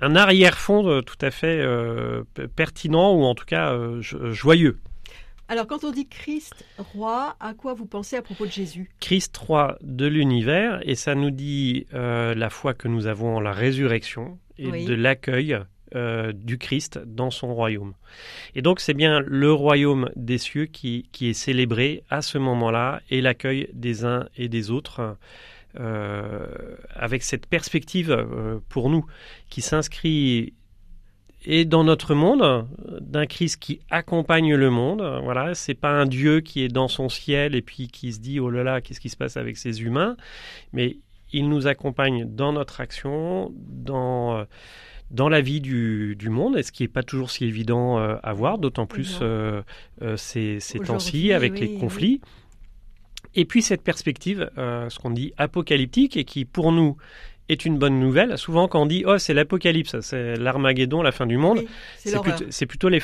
un, 0.00 0.16
arrière-fond 0.16 0.88
euh, 0.88 1.00
tout 1.02 1.18
à 1.20 1.30
fait 1.30 1.58
euh, 1.60 2.22
pertinent 2.54 3.14
ou 3.14 3.22
en 3.24 3.34
tout 3.34 3.44
cas 3.44 3.72
euh, 3.72 4.00
jo- 4.00 4.32
joyeux. 4.32 4.78
Alors 5.48 5.66
quand 5.68 5.84
on 5.84 5.92
dit 5.92 6.08
Christ 6.08 6.54
roi, 6.78 7.36
à 7.38 7.54
quoi 7.54 7.74
vous 7.74 7.86
pensez 7.86 8.16
à 8.16 8.22
propos 8.22 8.46
de 8.46 8.50
Jésus? 8.50 8.90
Christ 9.00 9.36
roi 9.36 9.78
de 9.80 10.06
l'univers, 10.06 10.80
et 10.82 10.96
ça 10.96 11.14
nous 11.14 11.30
dit 11.30 11.86
la 11.92 12.50
foi 12.50 12.74
que 12.74 12.88
nous 12.88 13.06
avons 13.06 13.36
en 13.36 13.40
la 13.40 13.52
résurrection 13.52 14.38
et 14.58 14.68
Oui. 14.68 14.84
de 14.86 14.94
l'accueil 14.94 15.56
euh, 15.94 16.32
du 16.34 16.58
Christ 16.58 16.98
dans 17.06 17.30
son 17.30 17.54
royaume. 17.54 17.94
Et 18.56 18.62
donc 18.62 18.80
c'est 18.80 18.94
bien 18.94 19.20
le 19.20 19.52
royaume 19.52 20.10
des 20.16 20.38
cieux 20.38 20.66
qui, 20.66 21.08
qui 21.12 21.28
est 21.28 21.32
célébré 21.32 22.02
à 22.10 22.22
ce 22.22 22.38
moment-là 22.38 23.00
et 23.08 23.20
l'accueil 23.20 23.68
des 23.72 24.04
uns 24.04 24.26
et 24.36 24.48
des 24.48 24.72
autres. 24.72 25.16
Euh, 25.78 26.46
avec 26.94 27.22
cette 27.22 27.46
perspective 27.46 28.10
euh, 28.10 28.58
pour 28.68 28.88
nous 28.88 29.04
qui 29.50 29.60
s'inscrit 29.60 30.54
et 31.44 31.66
dans 31.66 31.84
notre 31.84 32.14
monde, 32.14 32.66
d'un 33.00 33.26
Christ 33.26 33.58
qui 33.58 33.80
accompagne 33.90 34.54
le 34.54 34.70
monde. 34.70 35.20
Voilà, 35.22 35.54
c'est 35.54 35.74
pas 35.74 35.90
un 35.90 36.06
Dieu 36.06 36.40
qui 36.40 36.64
est 36.64 36.68
dans 36.68 36.88
son 36.88 37.08
ciel 37.08 37.54
et 37.54 37.62
puis 37.62 37.86
qui 37.86 38.12
se 38.12 38.18
dit 38.18 38.40
oh 38.40 38.50
là 38.50 38.64
là, 38.64 38.80
qu'est-ce 38.80 39.00
qui 39.00 39.10
se 39.10 39.16
passe 39.16 39.36
avec 39.36 39.56
ces 39.56 39.82
humains, 39.82 40.16
mais 40.72 40.96
il 41.32 41.48
nous 41.48 41.68
accompagne 41.68 42.24
dans 42.24 42.52
notre 42.52 42.80
action, 42.80 43.52
dans 43.54 44.44
dans 45.10 45.28
la 45.28 45.40
vie 45.40 45.60
du, 45.60 46.16
du 46.16 46.30
monde, 46.30 46.56
et 46.58 46.62
ce 46.62 46.72
qui 46.72 46.82
n'est 46.82 46.88
pas 46.88 47.02
toujours 47.02 47.30
si 47.30 47.44
évident 47.44 47.98
euh, 47.98 48.16
à 48.22 48.32
voir, 48.32 48.58
d'autant 48.58 48.86
plus 48.86 49.18
euh, 49.22 49.62
euh, 50.02 50.16
ces, 50.16 50.60
ces 50.60 50.78
temps-ci 50.80 51.32
avec 51.32 51.58
les 51.60 51.74
conflits. 51.74 52.20
Et 53.34 53.44
puis 53.44 53.60
cette 53.62 53.82
perspective, 53.82 54.50
ce 54.56 54.98
qu'on 54.98 55.10
dit 55.10 55.34
apocalyptique, 55.36 56.16
et 56.16 56.24
qui 56.24 56.46
pour 56.46 56.72
nous 56.72 56.96
est 57.48 57.64
une 57.64 57.78
bonne 57.78 58.00
nouvelle. 58.00 58.38
Souvent, 58.38 58.68
quand 58.68 58.82
on 58.82 58.86
dit 58.86 59.04
oh 59.06 59.18
c'est 59.18 59.34
l'apocalypse, 59.34 60.00
c'est 60.00 60.36
l'Armageddon, 60.36 61.02
la 61.02 61.12
fin 61.12 61.26
du 61.26 61.36
monde, 61.36 61.64
c'est 61.98 62.20
plutôt, 62.20 62.44
plutôt, 62.68 62.88
les, 62.88 63.00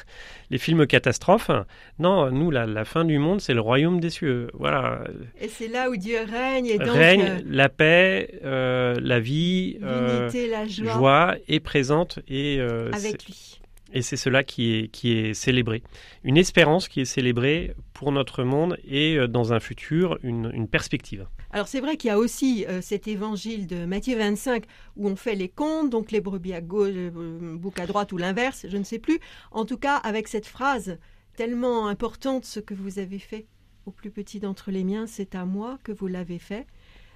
les 0.50 0.58
films 0.58 0.86
catastrophes. 0.86 1.50
Non, 1.98 2.30
nous 2.30 2.50
la, 2.50 2.84
fin 2.84 3.04
du 3.04 3.18
monde, 3.18 3.40
c'est 3.40 3.54
le 3.54 3.60
royaume 3.60 4.00
des 4.00 4.10
cieux. 4.10 4.48
Voilà. 4.54 5.00
Et 5.40 5.48
c'est 5.48 5.68
là 5.68 5.90
où 5.90 5.96
Dieu 5.96 6.18
règne. 6.30 6.66
Et 6.66 6.78
donc, 6.78 6.88
règne, 6.88 7.22
euh, 7.22 7.40
la 7.46 7.68
paix, 7.68 8.40
euh, 8.44 8.94
la 9.00 9.20
vie, 9.20 9.78
euh, 9.82 10.30
la 10.50 10.66
joie. 10.66 10.92
joie. 10.92 11.34
est 11.48 11.60
présente 11.60 12.18
et 12.28 12.60
avec 12.92 13.26
lui. 13.26 13.60
Et 13.92 14.02
c'est 14.02 14.16
cela 14.16 14.44
qui 14.44 14.74
est, 14.74 14.88
qui 14.88 15.12
est 15.12 15.34
célébré. 15.34 15.82
Une 16.22 16.36
espérance 16.36 16.88
qui 16.88 17.00
est 17.00 17.06
célébrée 17.06 17.74
pour 17.94 18.12
notre 18.12 18.44
monde 18.44 18.76
et 18.84 19.16
euh, 19.16 19.26
dans 19.26 19.52
un 19.52 19.60
futur, 19.60 20.18
une, 20.22 20.50
une 20.52 20.68
perspective. 20.68 21.26
Alors 21.50 21.68
c'est 21.68 21.80
vrai 21.80 21.96
qu'il 21.96 22.08
y 22.08 22.10
a 22.10 22.18
aussi 22.18 22.66
euh, 22.68 22.80
cet 22.82 23.08
évangile 23.08 23.66
de 23.66 23.86
Matthieu 23.86 24.18
25 24.18 24.64
où 24.96 25.08
on 25.08 25.16
fait 25.16 25.34
les 25.34 25.48
comptes, 25.48 25.88
donc 25.88 26.12
les 26.12 26.20
brebis 26.20 26.52
à 26.52 26.60
gauche, 26.60 26.90
euh, 26.94 27.56
bouc 27.56 27.78
à 27.80 27.86
droite 27.86 28.12
ou 28.12 28.18
l'inverse, 28.18 28.66
je 28.68 28.76
ne 28.76 28.84
sais 28.84 28.98
plus. 28.98 29.18
En 29.50 29.64
tout 29.64 29.78
cas, 29.78 29.96
avec 29.96 30.28
cette 30.28 30.46
phrase 30.46 30.98
tellement 31.36 31.88
importante, 31.88 32.44
ce 32.44 32.60
que 32.60 32.74
vous 32.74 32.98
avez 32.98 33.18
fait 33.18 33.46
au 33.86 33.90
plus 33.90 34.10
petit 34.10 34.38
d'entre 34.38 34.70
les 34.70 34.84
miens, 34.84 35.06
c'est 35.06 35.34
à 35.34 35.46
moi 35.46 35.78
que 35.82 35.92
vous 35.92 36.08
l'avez 36.08 36.38
fait. 36.38 36.66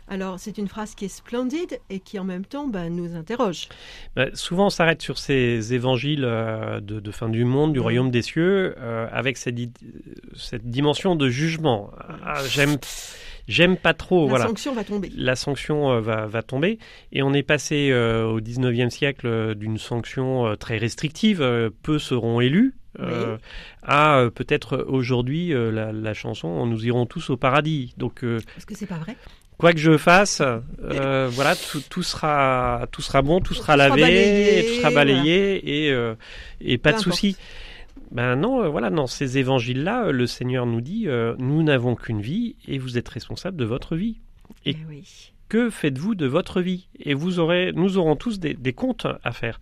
Alors, 0.09 0.38
c'est 0.38 0.59
une 0.59 0.68
phrase 0.68 0.94
qui 0.94 1.06
est 1.06 1.09
splendide 1.09 1.78
et 1.88 2.00
qui 2.00 2.18
en 2.18 2.25
même 2.25 2.44
temps 2.44 2.66
ben, 2.66 2.94
nous 2.94 3.14
interroge. 3.16 3.68
Bah, 4.16 4.26
souvent, 4.35 4.66
on 4.66 4.71
s'arrête 4.71 5.00
sur 5.00 5.18
ces 5.18 5.75
évangiles 5.75 6.25
euh, 6.25 6.80
de, 6.80 7.11
fin 7.11 7.28
du 7.28 7.44
monde, 7.44 7.73
du 7.73 7.80
royaume 7.80 8.11
des 8.11 8.23
cieux, 8.23 8.75
euh, 8.78 9.06
avec 9.12 9.37
cette, 9.37 9.56
cette, 10.35 10.66
dimension 10.66 11.16
de 11.16 11.28
jugement. 11.28 11.90
Ah, 12.25 12.42
j'aime. 12.47 12.76
J'aime 13.49 13.76
pas 13.76 13.92
trop. 13.92 14.30
La 14.30 14.47
sanction 14.47 14.73
va 14.73 14.85
tomber. 14.85 15.11
La 15.16 15.35
sanction 15.35 15.90
euh, 15.90 16.00
va, 16.00 16.26
va, 16.26 16.42
tomber. 16.42 16.78
Et 17.11 17.23
on 17.23 17.32
est 17.32 17.42
passé 17.42 17.92
au 17.92 18.40
19e 18.40 18.90
siècle 18.90 19.56
d'une 19.56 19.78
sanction 19.78 20.54
très 20.56 20.78
restrictive. 20.78 21.38
peu 21.82 21.99
seront 21.99 22.40
élus. 22.40 22.75
à 23.82 24.28
peut-être 24.32 24.85
aujourd'hui 24.88 25.49
la, 25.49 25.90
la, 25.90 26.14
chanson 26.14 26.66
Nous 26.66 26.87
irons 26.87 27.06
tous 27.06 27.30
au 27.30 27.37
paradis. 27.37 27.94
Donc, 27.97 28.23
Est-ce 28.23 28.66
que 28.66 28.76
c'est 28.76 28.87
pas 28.87 28.99
vrai? 28.99 29.16
Quoi 29.62 29.73
que 29.73 29.78
je 29.78 29.97
fasse, 29.97 30.42
euh, 30.42 31.28
voilà, 31.31 31.54
tout, 31.88 32.02
sera, 32.02 32.88
tout 32.90 33.00
sera 33.00 33.23
bon, 33.23 33.38
tout, 33.38 33.54
sera 33.54 33.76
lavé, 33.76 34.64
tout 34.66 34.75
sera 34.81 34.90
balayé 34.90 35.85
et, 35.87 35.92
euh, 35.92 36.16
et 36.61 36.78
pas 36.78 36.92
de 36.92 36.99
souci. 36.99 37.37
Ben 38.11 38.35
non, 38.35 38.64
euh, 38.64 38.69
voilà, 38.69 38.90
dans 38.90 39.07
ces 39.07 39.38
évangiles-là, 39.38 40.11
le 40.11 40.26
Seigneur 40.26 40.66
nous 40.66 40.81
dit 40.81 41.07
nous 41.38 41.62
n'avons 41.62 41.95
qu'une 41.95 42.21
vie 42.21 42.57
et 42.66 42.78
vous 42.78 42.99
êtes 42.99 43.09
responsable 43.09 43.57
de 43.57 43.64
votre 43.64 43.95
vie. 43.95 44.19
Et 44.66 44.75
eh 44.75 45.02
que 45.49 45.71
faites-vous 45.71 46.16
de 46.16 46.26
votre 46.26 46.61
vie? 46.61 46.88
Et 46.99 47.14
vous 47.14 47.38
aurez, 47.38 47.71
nous 47.73 47.99
aurons 47.99 48.16
tous 48.16 48.40
des, 48.40 48.73
comptes 48.73 49.07
à 49.23 49.31
faire. 49.31 49.61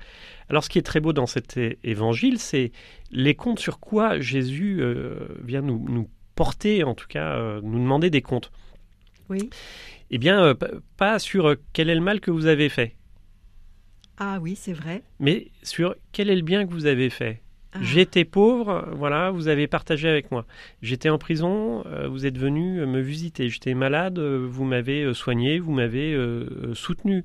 Alors, 0.49 0.65
ce 0.65 0.71
qui 0.71 0.79
est 0.79 0.83
très 0.83 1.01
beau 1.01 1.13
dans 1.13 1.27
cet 1.27 1.61
évangile, 1.85 2.39
c'est 2.39 2.73
les 3.11 3.35
comptes 3.35 3.59
sur 3.59 3.81
quoi 3.81 4.19
Jésus 4.19 4.83
vient 5.45 5.61
nous, 5.61 5.85
nous, 5.91 6.09
porter, 6.37 6.85
en 6.85 6.95
tout 6.95 7.07
cas, 7.07 7.61
nous 7.61 7.79
demander 7.79 8.09
des 8.09 8.23
comptes. 8.23 8.51
Oui. 9.31 9.49
Eh 10.11 10.19
bien, 10.19 10.43
euh, 10.43 10.55
pas 10.97 11.21
sur 11.21 11.49
euh, 11.49 11.55
quel 11.73 11.89
est 11.89 11.95
le 11.95 12.01
mal 12.01 12.21
que 12.21 12.33
vous 12.33 12.47
avez 12.47 12.69
fait. 12.69 12.97
Ah 14.19 14.39
oui, 14.43 14.57
c'est 14.57 14.73
vrai. 14.73 15.03
Mais 15.21 15.47
sur 15.63 15.95
quel 16.13 16.29
est 16.29 16.37
le 16.37 16.43
bien 16.43 16.67
que 16.67 16.73
vous 16.73 16.87
avez 16.87 17.11
fait. 17.11 17.41
Ah. 17.73 17.79
J'étais 17.81 18.25
pauvre, 18.25 18.89
voilà, 18.93 19.31
vous 19.31 19.47
avez 19.47 19.69
partagé 19.69 20.09
avec 20.09 20.33
moi. 20.33 20.45
J'étais 20.83 21.09
en 21.09 21.19
prison, 21.19 21.85
euh, 21.87 22.09
vous 22.09 22.27
êtes 22.27 22.37
venu 22.37 22.85
me 22.85 23.01
visiter. 23.01 23.49
J'étais 23.49 23.75
malade, 23.75 24.19
vous 24.19 24.65
m'avez 24.65 25.15
soigné, 25.15 25.61
vous 25.61 25.73
m'avez 25.73 26.19
soutenu. 26.75 27.25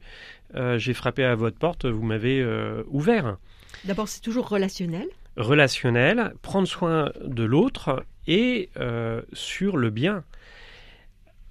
J'ai 0.77 0.93
frappé 0.93 1.23
à 1.23 1.33
votre 1.33 1.57
porte, 1.57 1.85
vous 1.85 2.03
m'avez 2.03 2.45
ouvert. 2.87 3.37
D'abord, 3.85 4.07
c'est 4.07 4.21
toujours 4.21 4.47
relationnel. 4.47 5.07
Relationnel, 5.35 6.33
prendre 6.43 6.67
soin 6.67 7.11
de 7.25 7.43
l'autre 7.43 8.05
et 8.27 8.69
sur 9.33 9.77
le 9.77 9.89
bien 9.89 10.23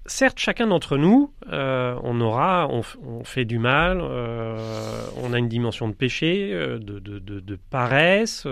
certes, 0.05 0.39
chacun 0.39 0.67
d'entre 0.67 0.97
nous, 0.97 1.31
euh, 1.51 1.99
on 2.03 2.21
aura, 2.21 2.69
on, 2.69 3.23
fait 3.23 3.45
du 3.45 3.59
mal, 3.59 3.99
euh, 4.01 4.57
on 5.17 5.33
a 5.33 5.39
une 5.39 5.49
dimension 5.49 5.87
de 5.87 5.93
péché, 5.93 6.51
euh, 6.53 6.79
de, 6.79 7.59
paresse, 7.69 8.47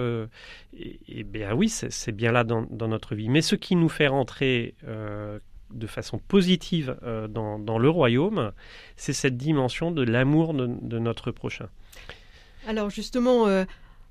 et, 0.73 1.23
bien 1.23 1.53
oui, 1.53 1.69
c'est 1.69 2.11
bien 2.11 2.31
là 2.31 2.43
dans, 2.43 2.87
notre 2.87 3.15
vie. 3.15 3.29
Mais 3.29 3.41
ce 3.41 3.55
qui 3.55 3.75
nous 3.75 3.89
fait 3.89 4.07
rentrer 4.07 4.75
de 4.83 5.87
façon 5.87 6.19
positive 6.19 6.97
dans, 7.29 7.79
le 7.79 7.89
royaume, 7.89 8.51
c'est 8.95 9.13
cette 9.13 9.37
dimension 9.37 9.91
de 9.91 10.03
l'amour 10.03 10.53
de, 10.53 10.99
notre 10.99 11.31
prochain. 11.31 11.67
Alors 12.67 12.89
justement, 12.89 13.47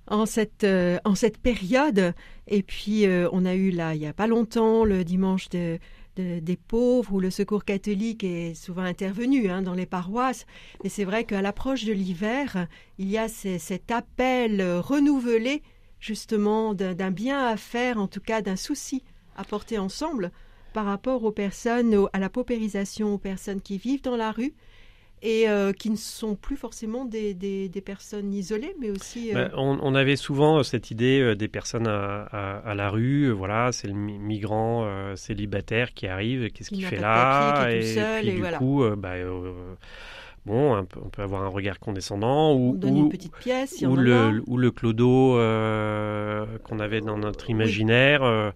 en 0.06 0.26
cette, 0.26 0.66
en 1.04 1.14
cette 1.14 1.38
période, 1.38 2.14
et 2.46 2.62
puis 2.62 3.06
on 3.32 3.44
a 3.44 3.54
eu 3.54 3.70
là, 3.70 3.94
il 3.94 4.00
n'y 4.00 4.06
a 4.06 4.12
pas 4.12 4.26
longtemps, 4.26 4.84
le 4.84 5.04
dimanche 5.04 5.48
de 5.48 5.78
des 6.16 6.56
pauvres 6.56 7.14
où 7.14 7.20
le 7.20 7.30
secours 7.30 7.64
catholique 7.64 8.24
est 8.24 8.54
souvent 8.54 8.82
intervenu 8.82 9.48
hein, 9.48 9.62
dans 9.62 9.74
les 9.74 9.86
paroisses. 9.86 10.46
Mais 10.82 10.90
c'est 10.90 11.04
vrai 11.04 11.24
qu'à 11.24 11.42
l'approche 11.42 11.84
de 11.84 11.92
l'hiver, 11.92 12.66
il 12.98 13.08
y 13.08 13.18
a 13.18 13.28
cet 13.28 13.90
appel 13.90 14.62
renouvelé 14.78 15.62
justement 16.00 16.74
d'un 16.74 17.10
bien 17.10 17.46
à 17.46 17.56
faire, 17.56 17.98
en 17.98 18.08
tout 18.08 18.20
cas 18.20 18.42
d'un 18.42 18.56
souci 18.56 19.02
à 19.36 19.44
porter 19.44 19.78
ensemble 19.78 20.32
par 20.72 20.84
rapport 20.86 21.24
aux 21.24 21.32
personnes, 21.32 22.08
à 22.12 22.18
la 22.18 22.28
paupérisation, 22.28 23.14
aux 23.14 23.18
personnes 23.18 23.60
qui 23.60 23.78
vivent 23.78 24.02
dans 24.02 24.16
la 24.16 24.32
rue 24.32 24.54
et 25.22 25.48
euh, 25.48 25.72
qui 25.72 25.88
ne 25.88 25.96
sont 25.96 26.34
plus 26.34 26.56
forcément 26.56 27.04
des, 27.04 27.32
des, 27.32 27.80
personnes 27.80 28.34
isolées, 28.34 28.74
mais 28.80 28.90
aussi... 28.90 29.30
Euh, 29.30 29.48
ben, 29.48 29.50
on, 29.56 29.94
avait 29.94 30.16
souvent 30.16 30.58
euh, 30.58 30.62
cette 30.64 30.90
idée 30.90 31.36
des 31.36 31.48
personnes 31.48 31.86
à, 31.86 32.24
à, 32.24 32.74
la 32.74 32.90
rue, 32.90 33.30
voilà, 33.30 33.70
c'est 33.70 33.86
le 33.86 33.94
migrant 33.94 34.86
célibataire 35.14 35.94
qui 35.94 36.08
arrive, 36.08 36.50
qu'est-ce 36.50 36.70
qu'il 36.70 36.84
fait 36.84 36.98
là 36.98 37.68
Et, 37.70 37.80
puis 38.20 38.32
du 38.32 38.42
coup, 38.58 38.84
bah, 38.96 39.14
bon, 40.44 40.76
on 40.76 41.08
peut 41.08 41.22
avoir 41.22 41.44
un 41.44 41.48
regard 41.48 41.78
condescendant 41.78 42.54
ou, 42.54 42.76
ou 42.82 42.86
une 42.88 43.08
petite 43.08 43.36
pièce, 43.36 43.80
ou, 43.82 43.94
le, 43.94 44.42
ou 44.48 44.58
le 44.58 44.70
clodo 44.72 45.34
qu'on 46.64 46.80
avait 46.80 47.00
dans 47.00 47.18
notre 47.18 47.48
imaginaire 47.48 48.52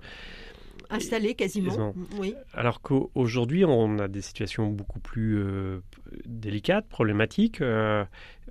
installé 0.90 1.34
quasiment. 1.34 1.94
Oui. 2.18 2.34
Alors 2.54 2.80
qu'aujourd'hui, 2.80 3.64
on 3.64 3.98
a 3.98 4.08
des 4.08 4.22
situations 4.22 4.68
beaucoup 4.68 5.00
plus 5.00 5.38
euh, 5.38 5.80
délicates, 6.26 6.88
problématiques. 6.88 7.60
Euh, 7.60 8.04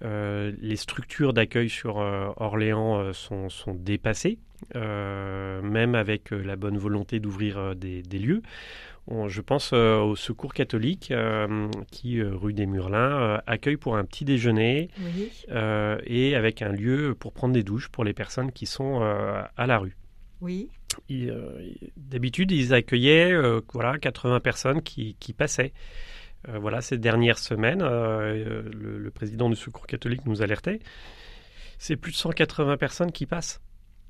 euh, 0.04 0.52
les 0.60 0.76
structures 0.76 1.34
d'accueil 1.34 1.70
sur 1.70 1.98
Orléans 1.98 3.14
sont, 3.14 3.50
sont, 3.50 3.74
dépassées, 3.74 4.40
même 4.74 5.96
avec 5.96 6.32
la 6.32 6.56
bonne 6.56 6.78
volonté 6.78 7.20
d'ouvrir 7.20 7.76
des, 7.76 8.02
lieux. 8.20 8.42
je 9.28 9.42
pense 9.42 9.72
au 9.72 10.16
Secours 10.18 10.54
catholique 10.54 11.14
qui, 11.92 12.22
rue 12.22 12.54
des 12.54 12.66
Murlins, 12.66 13.42
accueille 13.48 13.78
pour 13.78 13.96
un 13.96 14.04
petit 14.04 14.26
déjeuner 14.26 14.90
et 16.06 16.36
avec 16.36 16.62
un 16.62 16.74
lieu 16.74 17.16
pour 17.18 17.32
prendre 17.32 17.54
des 17.54 17.64
douches 17.64 17.88
pour 17.88 18.04
les 18.04 18.14
personnes 18.14 18.52
qui 18.52 18.66
sont 18.66 19.02
à 19.02 19.68
la 19.68 19.78
rue. 19.78 19.96
Euh, 21.12 21.74
d'habitude, 21.98 22.52
ils 22.52 22.74
accueillaient 22.74 23.34
euh, 23.34 23.62
voilà, 23.74 23.98
80 23.98 24.40
personnes 24.40 24.82
qui, 24.82 25.16
passaient. 25.38 25.74
Euh, 26.48 26.60
voilà, 26.60 26.82
ces 26.82 26.98
dernières 26.98 27.40
semaines, 27.40 27.82
le, 27.82 29.10
président 29.14 29.50
du 29.50 29.56
Secours 29.56 29.88
catholique 29.88 30.26
nous 30.26 30.42
alertait. 30.42 30.80
C'est 31.78 31.96
plus 31.96 32.12
de 32.12 32.18
180 32.18 32.78
personnes 32.78 33.12
qui 33.12 33.26
passent. 33.26 33.62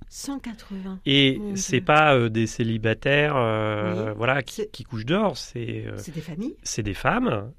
180. 0.10 1.00
Et 1.06 1.38
Mon 1.40 1.56
c'est 1.56 1.82
pas 1.82 2.16
euh, 2.16 2.30
des 2.30 2.48
célibataires 2.48 3.36
euh, 3.36 4.10
Oui. 4.10 4.14
voilà, 4.18 4.44
qui, 4.44 4.84
couchent 4.84 5.06
dehors, 5.06 5.38
c'est 5.38 5.86
euh, 5.88 5.98
C'est 5.98 6.14
des 6.14 6.22
familles 6.22 6.56
c'est 6.64 6.84
des 6.84 6.94
femmes, 6.94 7.52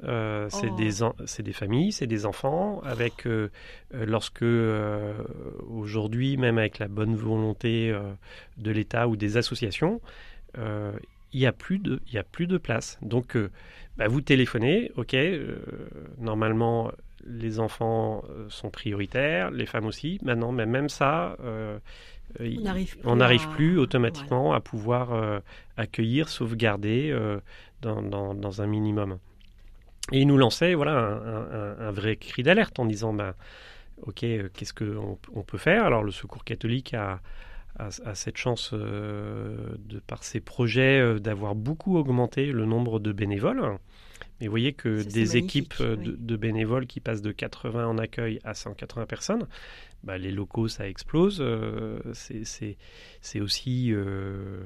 c'est 0.49 0.71
Oh. 0.71 0.77
des, 0.77 0.91
c'est 1.27 1.43
des 1.43 1.53
familles, 1.53 1.93
c'est 1.93 2.07
des 2.07 2.27
enfants, 2.27 2.81
avec 2.85 3.27
lorsque 3.93 4.45
aujourd'hui, 5.69 6.37
même 6.37 6.59
avec 6.59 6.79
la 6.79 6.89
bonne 6.89 7.15
volonté 7.17 7.95
de 8.57 8.71
l'État 8.71 9.09
ou 9.09 9.17
des 9.17 9.37
associations, 9.37 10.01
il 10.57 11.41
n'y 11.41 11.47
a, 11.47 11.53
plus 11.53 11.79
de- 11.79 12.01
il 12.07 12.15
y 12.15 12.19
a 12.19 12.25
plus 12.25 12.47
de 12.47 12.59
place. 12.59 12.99
Donc, 13.03 13.37
bah, 13.97 14.09
vous 14.09 14.21
téléphonez, 14.21 14.91
ok, 14.97 15.17
normalement, 16.19 16.91
les 17.27 17.59
enfants 17.61 18.23
sont 18.49 18.71
prioritaires, 18.71 19.51
les 19.51 19.67
femmes 19.67 19.87
aussi. 19.87 20.19
Maintenant, 20.23 20.53
mais 20.53 20.67
même 20.67 20.89
ça, 20.89 21.37
On 22.41 22.61
n'arrive 22.63 22.97
plus 22.97 23.09
on 23.09 23.17
n'arrive 23.17 23.49
plus 23.49 23.79
automatiquement 23.79 24.53
à 24.53 24.61
pouvoir 24.61 25.13
euh, 25.13 25.41
accueillir, 25.77 26.29
sauvegarder 26.29 27.11
euh, 27.11 27.39
dans, 27.83 28.03
dans- 28.03 28.35
dans 28.35 28.63
un 28.63 28.67
minimum. 28.67 29.19
Et 30.13 30.21
il 30.21 30.27
nous 30.27 30.37
lançait 30.37 30.75
voilà, 30.75 30.93
un, 30.99 31.53
un- 31.53 31.89
un 31.89 31.91
vrai 31.91 32.17
cri 32.17 32.43
d'alerte 32.43 32.79
en 32.79 32.85
disant 32.87 33.13
bah, 33.13 33.35
Ok, 34.03 34.25
euh, 34.25 34.49
qu'est-ce 34.55 34.75
qu'on 34.75 35.19
on 35.35 35.43
peut 35.43 35.59
faire? 35.59 35.85
Alors, 35.85 36.05
le 36.05 36.11
Secours 36.13 36.45
catholique 36.45 36.95
a, 36.95 37.21
a- 37.79 37.89
a 38.05 38.15
cette 38.15 38.37
chance, 38.37 38.71
euh, 38.75 39.57
de 39.79 39.99
par 40.01 40.23
ses 40.25 40.41
projets, 40.41 41.01
euh, 41.01 41.19
d'avoir 41.19 41.55
beaucoup 41.55 41.97
augmenté 41.97 42.53
le 42.53 42.67
nombre 42.67 43.01
de 43.01 43.13
bénévoles. 43.13 43.79
Mais 44.41 44.47
vous 44.47 44.51
voyez 44.53 44.73
que 44.73 44.99
Ça, 45.03 45.09
des 45.11 45.37
équipes 45.37 45.75
euh, 45.81 45.97
de, 45.97 46.37
bénévoles 46.37 46.87
qui 46.87 47.01
passent 47.01 47.23
de 47.23 47.33
80 47.33 47.87
en 47.87 47.99
accueil 47.99 48.39
à 48.45 48.55
180 48.55 49.07
personnes, 49.07 49.47
bah, 50.05 50.19
les 50.19 50.31
locaux, 50.31 50.69
ça 50.69 50.89
explose. 50.89 51.39
euh, 51.41 51.99
c'est- 52.13 52.45
aussi 53.41 53.93
euh, 53.93 54.65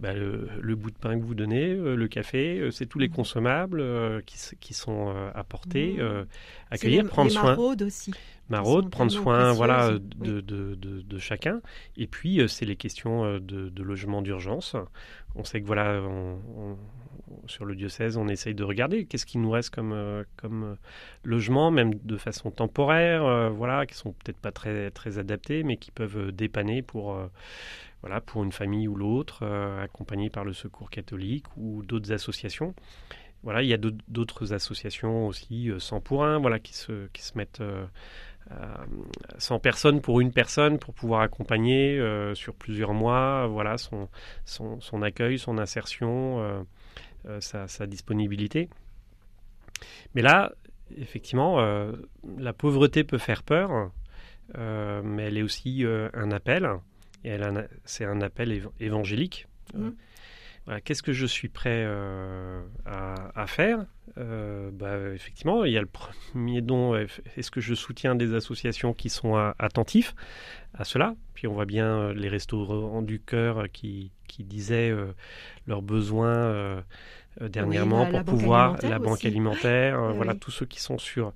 bah, 0.00 0.14
le, 0.14 0.48
le 0.60 0.74
bout 0.74 0.90
de 0.90 0.96
pain 0.98 1.18
que 1.18 1.24
vous 1.24 1.34
donnez, 1.34 1.74
le 1.74 2.08
café, 2.08 2.68
c'est 2.72 2.86
tous 2.86 2.98
les 2.98 3.08
Mhm. 3.08 3.14
consommables 3.14 3.80
euh, 3.80 4.20
qui, 4.24 4.38
sont 4.74 5.14
apportés, 5.34 5.96
C'est 5.98 6.26
accueillir, 6.70 7.02
les- 7.04 7.08
prendre 7.08 7.30
les 7.30 7.34
soin 7.36 7.54
aussi. 7.82 8.12
Maraude, 8.50 8.90
prendre 8.90 9.10
soin 9.12 9.52
voilà, 9.52 9.90
de, 9.92 10.40
de, 10.40 10.74
de- 10.74 11.18
chacun. 11.18 11.60
Et 11.96 12.06
puis, 12.06 12.40
euh, 12.40 12.48
c'est 12.48 12.66
les 12.66 12.76
questions 12.76 13.24
euh, 13.24 13.38
de, 13.40 13.82
logement 13.82 14.22
d'urgence. 14.22 14.76
On 15.34 15.44
sait 15.44 15.60
que 15.60 15.66
voilà, 15.66 16.00
on- 16.02 16.38
on- 16.56 16.78
sur 17.46 17.64
le 17.64 17.76
diocèse, 17.76 18.16
on 18.16 18.26
essaye 18.28 18.54
de 18.54 18.64
regarder 18.64 19.04
qu'est-ce 19.06 19.24
qui 19.26 19.38
nous 19.38 19.50
reste 19.50 19.70
comme, 19.72 19.92
euh, 19.92 20.24
comme 20.36 20.76
logement, 21.24 21.70
même 21.70 21.94
de 21.94 22.16
façon 22.16 22.50
temporaire, 22.50 23.24
euh, 23.24 23.48
voilà, 23.50 23.86
qui 23.86 23.94
sont 23.94 24.12
peut-être 24.12 24.38
pas 24.38 24.50
très, 24.52 24.90
très 24.90 25.18
adaptés, 25.18 25.62
mais 25.62 25.76
qui 25.76 25.90
peuvent 25.92 26.32
dépanner 26.32 26.82
pour, 26.82 27.14
euh, 27.14 27.26
voilà, 28.02 28.20
pour 28.20 28.42
une 28.42 28.52
famille 28.52 28.88
ou 28.88 28.96
l'autre, 28.96 29.40
euh, 29.42 29.84
accompagnés 29.84 30.30
par 30.30 30.44
le 30.44 30.52
Secours 30.52 30.90
catholique 30.90 31.44
ou 31.56 31.82
d'autres 31.84 32.12
associations. 32.12 32.74
Voilà, 33.42 33.62
il 33.62 33.68
y 33.68 33.74
a 33.74 33.78
d'autres- 33.78 34.52
associations 34.52 35.26
aussi, 35.26 35.70
euh, 35.70 35.78
100 35.78 36.00
pour 36.00 36.24
1, 36.24 36.38
voilà, 36.40 36.58
qui 36.58 36.74
se, 36.74 37.06
qui 37.12 37.22
se 37.22 37.38
mettent 37.38 37.60
euh, 37.62 37.86
100 39.38 39.58
personnes 39.60 40.00
pour 40.00 40.20
une 40.20 40.32
personne 40.32 40.78
pour 40.78 40.94
pouvoir 40.94 41.20
accompagner 41.20 41.98
euh, 41.98 42.34
sur 42.34 42.54
plusieurs 42.54 42.94
mois 42.94 43.46
voilà, 43.46 43.78
son, 43.78 44.08
son, 44.44 44.80
son 44.80 45.02
accueil, 45.02 45.38
son 45.38 45.58
insertion, 45.58 46.40
euh, 46.42 46.62
euh, 47.26 47.40
sa, 47.40 47.68
sa 47.68 47.86
disponibilité. 47.86 48.68
Mais 50.14 50.22
là, 50.22 50.52
effectivement, 50.96 51.60
euh, 51.60 51.92
la 52.38 52.52
pauvreté 52.52 53.04
peut 53.04 53.18
faire 53.18 53.42
peur, 53.42 53.90
euh, 54.58 55.02
mais 55.04 55.24
elle 55.24 55.38
est 55.38 55.42
aussi 55.42 55.84
euh, 55.84 56.08
un 56.14 56.32
appel, 56.32 56.68
et 57.24 57.36
c'est 57.84 58.04
un 58.04 58.20
appel 58.20 58.50
év- 58.52 58.70
évangélique. 58.80 59.46
Mhm. 59.74 59.94
Voilà, 60.66 60.80
Qu'est-ce 60.80 61.02
que 61.02 61.12
je 61.12 61.26
suis 61.26 61.48
prêt 61.48 61.82
euh, 61.86 62.62
à, 62.86 63.40
à 63.40 63.46
faire? 63.46 63.86
Euh, 64.18 64.70
bah, 64.72 64.98
Effectivement, 65.14 65.64
il 65.64 65.72
y 65.72 65.78
a 65.78 65.80
le 65.80 65.86
premier 65.86 66.60
don. 66.60 66.94
euh, 66.94 67.06
Est-ce 67.36 67.50
que 67.50 67.60
je 67.60 67.74
soutiens 67.74 68.14
des 68.14 68.34
associations 68.34 68.92
qui 68.92 69.08
sont 69.08 69.36
attentifs 69.58 70.14
à 70.74 70.84
cela? 70.84 71.14
Puis 71.34 71.46
on 71.46 71.52
voit 71.54 71.64
bien 71.66 72.12
les 72.12 72.28
restaurants 72.28 73.02
du 73.02 73.20
cœur 73.20 73.64
qui, 73.72 74.12
qui 74.28 74.44
disaient 74.44 74.90
euh, 74.90 75.12
leurs 75.66 75.82
besoins 75.82 76.82
dernièrement 77.40 78.08
la 78.08 78.22
pour 78.22 78.36
pouvoir 78.36 78.76
la 78.82 78.98
banque 78.98 79.24
alimentaire. 79.24 79.98
voilà, 80.14 80.32
oui. 80.32 80.38
tous 80.38 80.50
ceux 80.50 80.66
qui 80.66 80.80
sont 80.80 80.98
sur 80.98 81.32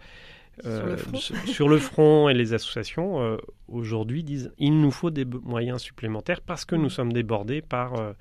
Sur 0.62 0.70
le 0.86 0.92
euh, 0.92 0.96
front. 0.96 1.16
sur- 1.18 1.68
le 1.68 1.78
front 1.78 2.28
et 2.28 2.34
les 2.34 2.54
associations 2.54 3.20
euh, 3.20 3.36
aujourd'hui 3.68 4.22
disent 4.22 4.52
il 4.58 4.80
nous 4.80 4.90
faut 4.92 5.10
des 5.10 5.24
moyens 5.24 5.80
supplémentaires 5.80 6.40
parce 6.40 6.64
que 6.64 6.76
nous 6.76 6.84
Mhm. 6.84 6.88
sommes 6.90 7.12
débordés 7.12 7.60
par 7.62 7.94
euh, 7.94 8.12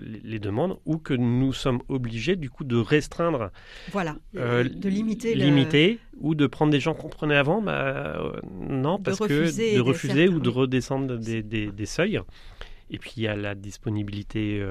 les, 0.00 0.20
les 0.24 0.38
demandes 0.38 0.76
ou 0.84 0.98
que 0.98 1.14
nous 1.14 1.52
sommes 1.52 1.80
obligés 1.88 2.36
du 2.36 2.50
coup 2.50 2.64
de 2.64 2.76
restreindre, 2.76 3.50
Voilà, 3.92 4.16
de 4.34 4.88
limiter, 4.88 5.34
le- 5.34 5.98
ou 6.20 6.34
de 6.34 6.46
prendre 6.46 6.70
des 6.72 6.80
gens 6.80 6.92
qu'on 6.94 7.08
prenait 7.08 7.36
avant. 7.36 7.62
Bah, 7.62 8.32
non, 8.68 8.98
De 8.98 9.02
parce 9.02 9.20
refuser 9.20 9.70
que 9.72 9.76
de 9.76 9.80
refuser 9.80 10.28
ou 10.28 10.40
de 10.40 10.48
redescendre 10.50 11.16
des, 11.18 11.42
des- 11.42 11.70
des 11.70 11.86
seuils. 11.86 12.20
Et 12.90 12.98
puis 12.98 13.12
il 13.16 13.22
y 13.22 13.28
a 13.28 13.36
la 13.36 13.54
disponibilité 13.54 14.62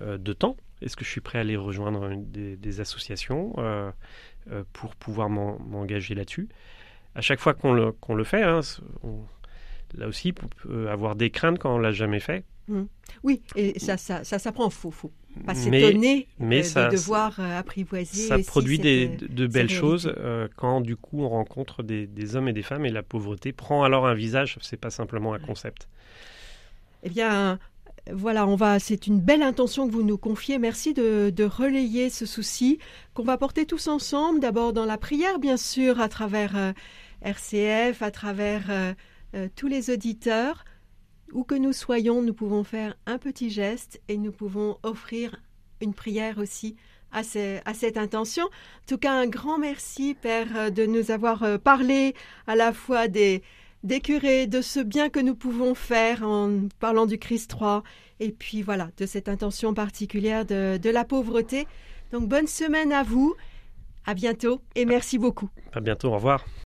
de 0.00 0.32
temps. 0.32 0.56
Est-ce 0.82 0.96
que 0.96 1.04
je 1.04 1.10
suis 1.10 1.20
prêt 1.20 1.38
à 1.38 1.42
aller 1.42 1.56
rejoindre 1.56 2.10
des, 2.16 2.56
des 2.56 2.80
associations 2.80 3.54
euh, 3.58 3.90
euh, 4.52 4.64
pour 4.72 4.96
pouvoir 4.96 5.30
m'en- 5.30 5.58
m'engager 5.60 6.14
là-dessus? 6.14 6.48
À 7.14 7.20
chaque 7.22 7.40
fois 7.40 7.54
qu'on 7.54 7.72
le, 7.72 8.24
fait, 8.24 8.42
hein, 8.42 8.60
on- 9.04 9.24
là 9.96 10.08
aussi, 10.08 10.34
on 10.42 10.48
peut 10.68 10.90
avoir 10.90 11.16
des 11.16 11.30
craintes 11.30 11.58
quand 11.58 11.74
on 11.74 11.78
l'a 11.78 11.92
jamais 11.92 12.20
fait. 12.20 12.44
Oui, 13.24 13.42
et 13.56 13.78
ça, 13.78 13.96
ça, 13.96 14.22
ça 14.24 14.38
s'apprend. 14.38 14.70
Faut, 14.70 14.90
faut 14.90 15.10
pas 15.44 15.54
s'étonner 15.54 16.28
mais 16.38 16.62
de 16.62 16.86
devoir 16.86 17.40
euh, 17.40 17.58
apprivoiser. 17.58 18.28
ça 18.28 18.38
produit 18.38 18.78
cette, 18.78 18.82
des, 18.82 19.08
de, 19.08 19.46
belles 19.46 19.68
choses 19.68 20.12
euh, 20.18 20.48
quand 20.56 20.80
du 20.80 20.96
coup 20.96 21.22
on 21.22 21.28
rencontre 21.28 21.82
des, 21.82 22.06
des 22.06 22.36
hommes 22.36 22.48
et 22.48 22.52
des 22.52 22.62
femmes 22.62 22.86
et 22.86 22.90
la 22.90 23.02
pauvreté 23.02 23.52
prend 23.52 23.84
alors 23.84 24.06
un 24.06 24.14
visage. 24.14 24.58
C'est 24.62 24.76
pas 24.76 24.90
simplement 24.90 25.34
un 25.34 25.38
concept. 25.38 25.88
Eh 27.02 27.08
bien, 27.10 27.58
voilà, 28.12 28.46
on 28.46 28.56
va. 28.56 28.78
C'est 28.78 29.06
une 29.06 29.20
belle 29.20 29.42
intention 29.42 29.86
que 29.86 29.92
vous 29.92 30.02
nous 30.02 30.18
confiez. 30.18 30.58
Merci 30.58 30.94
de, 30.94 31.44
relayer 31.44 32.10
ce 32.10 32.26
souci 32.26 32.78
qu'on 33.14 33.24
va 33.24 33.36
porter 33.36 33.66
tous 33.66 33.88
ensemble. 33.88 34.40
D'abord 34.40 34.72
dans 34.72 34.84
la 34.84 34.98
prière, 34.98 35.38
bien 35.38 35.56
sûr, 35.56 36.00
à 36.00 36.08
travers 36.08 36.56
euh, 36.56 36.72
RCF, 37.22 38.02
à 38.02 38.10
travers 38.10 38.70
euh, 38.70 38.92
euh, 39.34 39.48
tous 39.56 39.66
les 39.66 39.90
auditeurs. 39.90 40.64
Où 41.32 41.44
que 41.44 41.54
nous 41.54 41.72
soyons, 41.72 42.22
nous 42.22 42.34
pouvons 42.34 42.64
faire 42.64 42.96
un 43.06 43.18
petit 43.18 43.50
geste 43.50 44.00
et 44.08 44.18
nous 44.18 44.32
pouvons 44.32 44.78
offrir 44.82 45.40
une 45.80 45.94
prière 45.94 46.38
aussi 46.38 46.74
à, 47.12 47.20
à 47.20 47.74
cette 47.74 47.96
intention. 47.96 48.44
En 48.44 48.86
tout 48.88 48.98
cas, 48.98 49.12
un 49.12 49.28
grand 49.28 49.56
merci, 49.56 50.16
Père, 50.20 50.72
de 50.72 50.86
nous 50.86 51.12
avoir 51.12 51.60
parlé 51.60 52.14
à 52.48 52.56
la 52.56 52.72
fois 52.72 53.06
des, 53.06 53.44
des 53.82 54.00
de 54.46 54.60
ce 54.60 54.80
bien 54.80 55.08
que 55.08 55.20
nous 55.20 55.34
pouvons 55.34 55.74
faire 55.74 56.22
en 56.22 56.68
parlant 56.78 57.06
du 57.06 57.18
Christ 57.18 57.50
3, 57.50 57.82
et 58.18 58.30
puis 58.30 58.62
voilà, 58.62 58.90
de 58.98 59.06
cette 59.06 59.28
intention 59.28 59.72
particulière 59.72 60.44
de, 60.44 60.76
de 60.76 60.90
la 60.90 61.04
pauvreté. 61.04 61.66
Donc 62.12 62.28
bonne 62.28 62.46
semaine 62.46 62.92
à 62.92 63.02
vous, 63.02 63.34
à 64.04 64.14
bientôt, 64.14 64.60
et 64.74 64.84
merci 64.84 65.18
beaucoup. 65.18 65.48
À 65.72 65.80
bientôt, 65.80 66.08
au 66.08 66.14
revoir. 66.14 66.44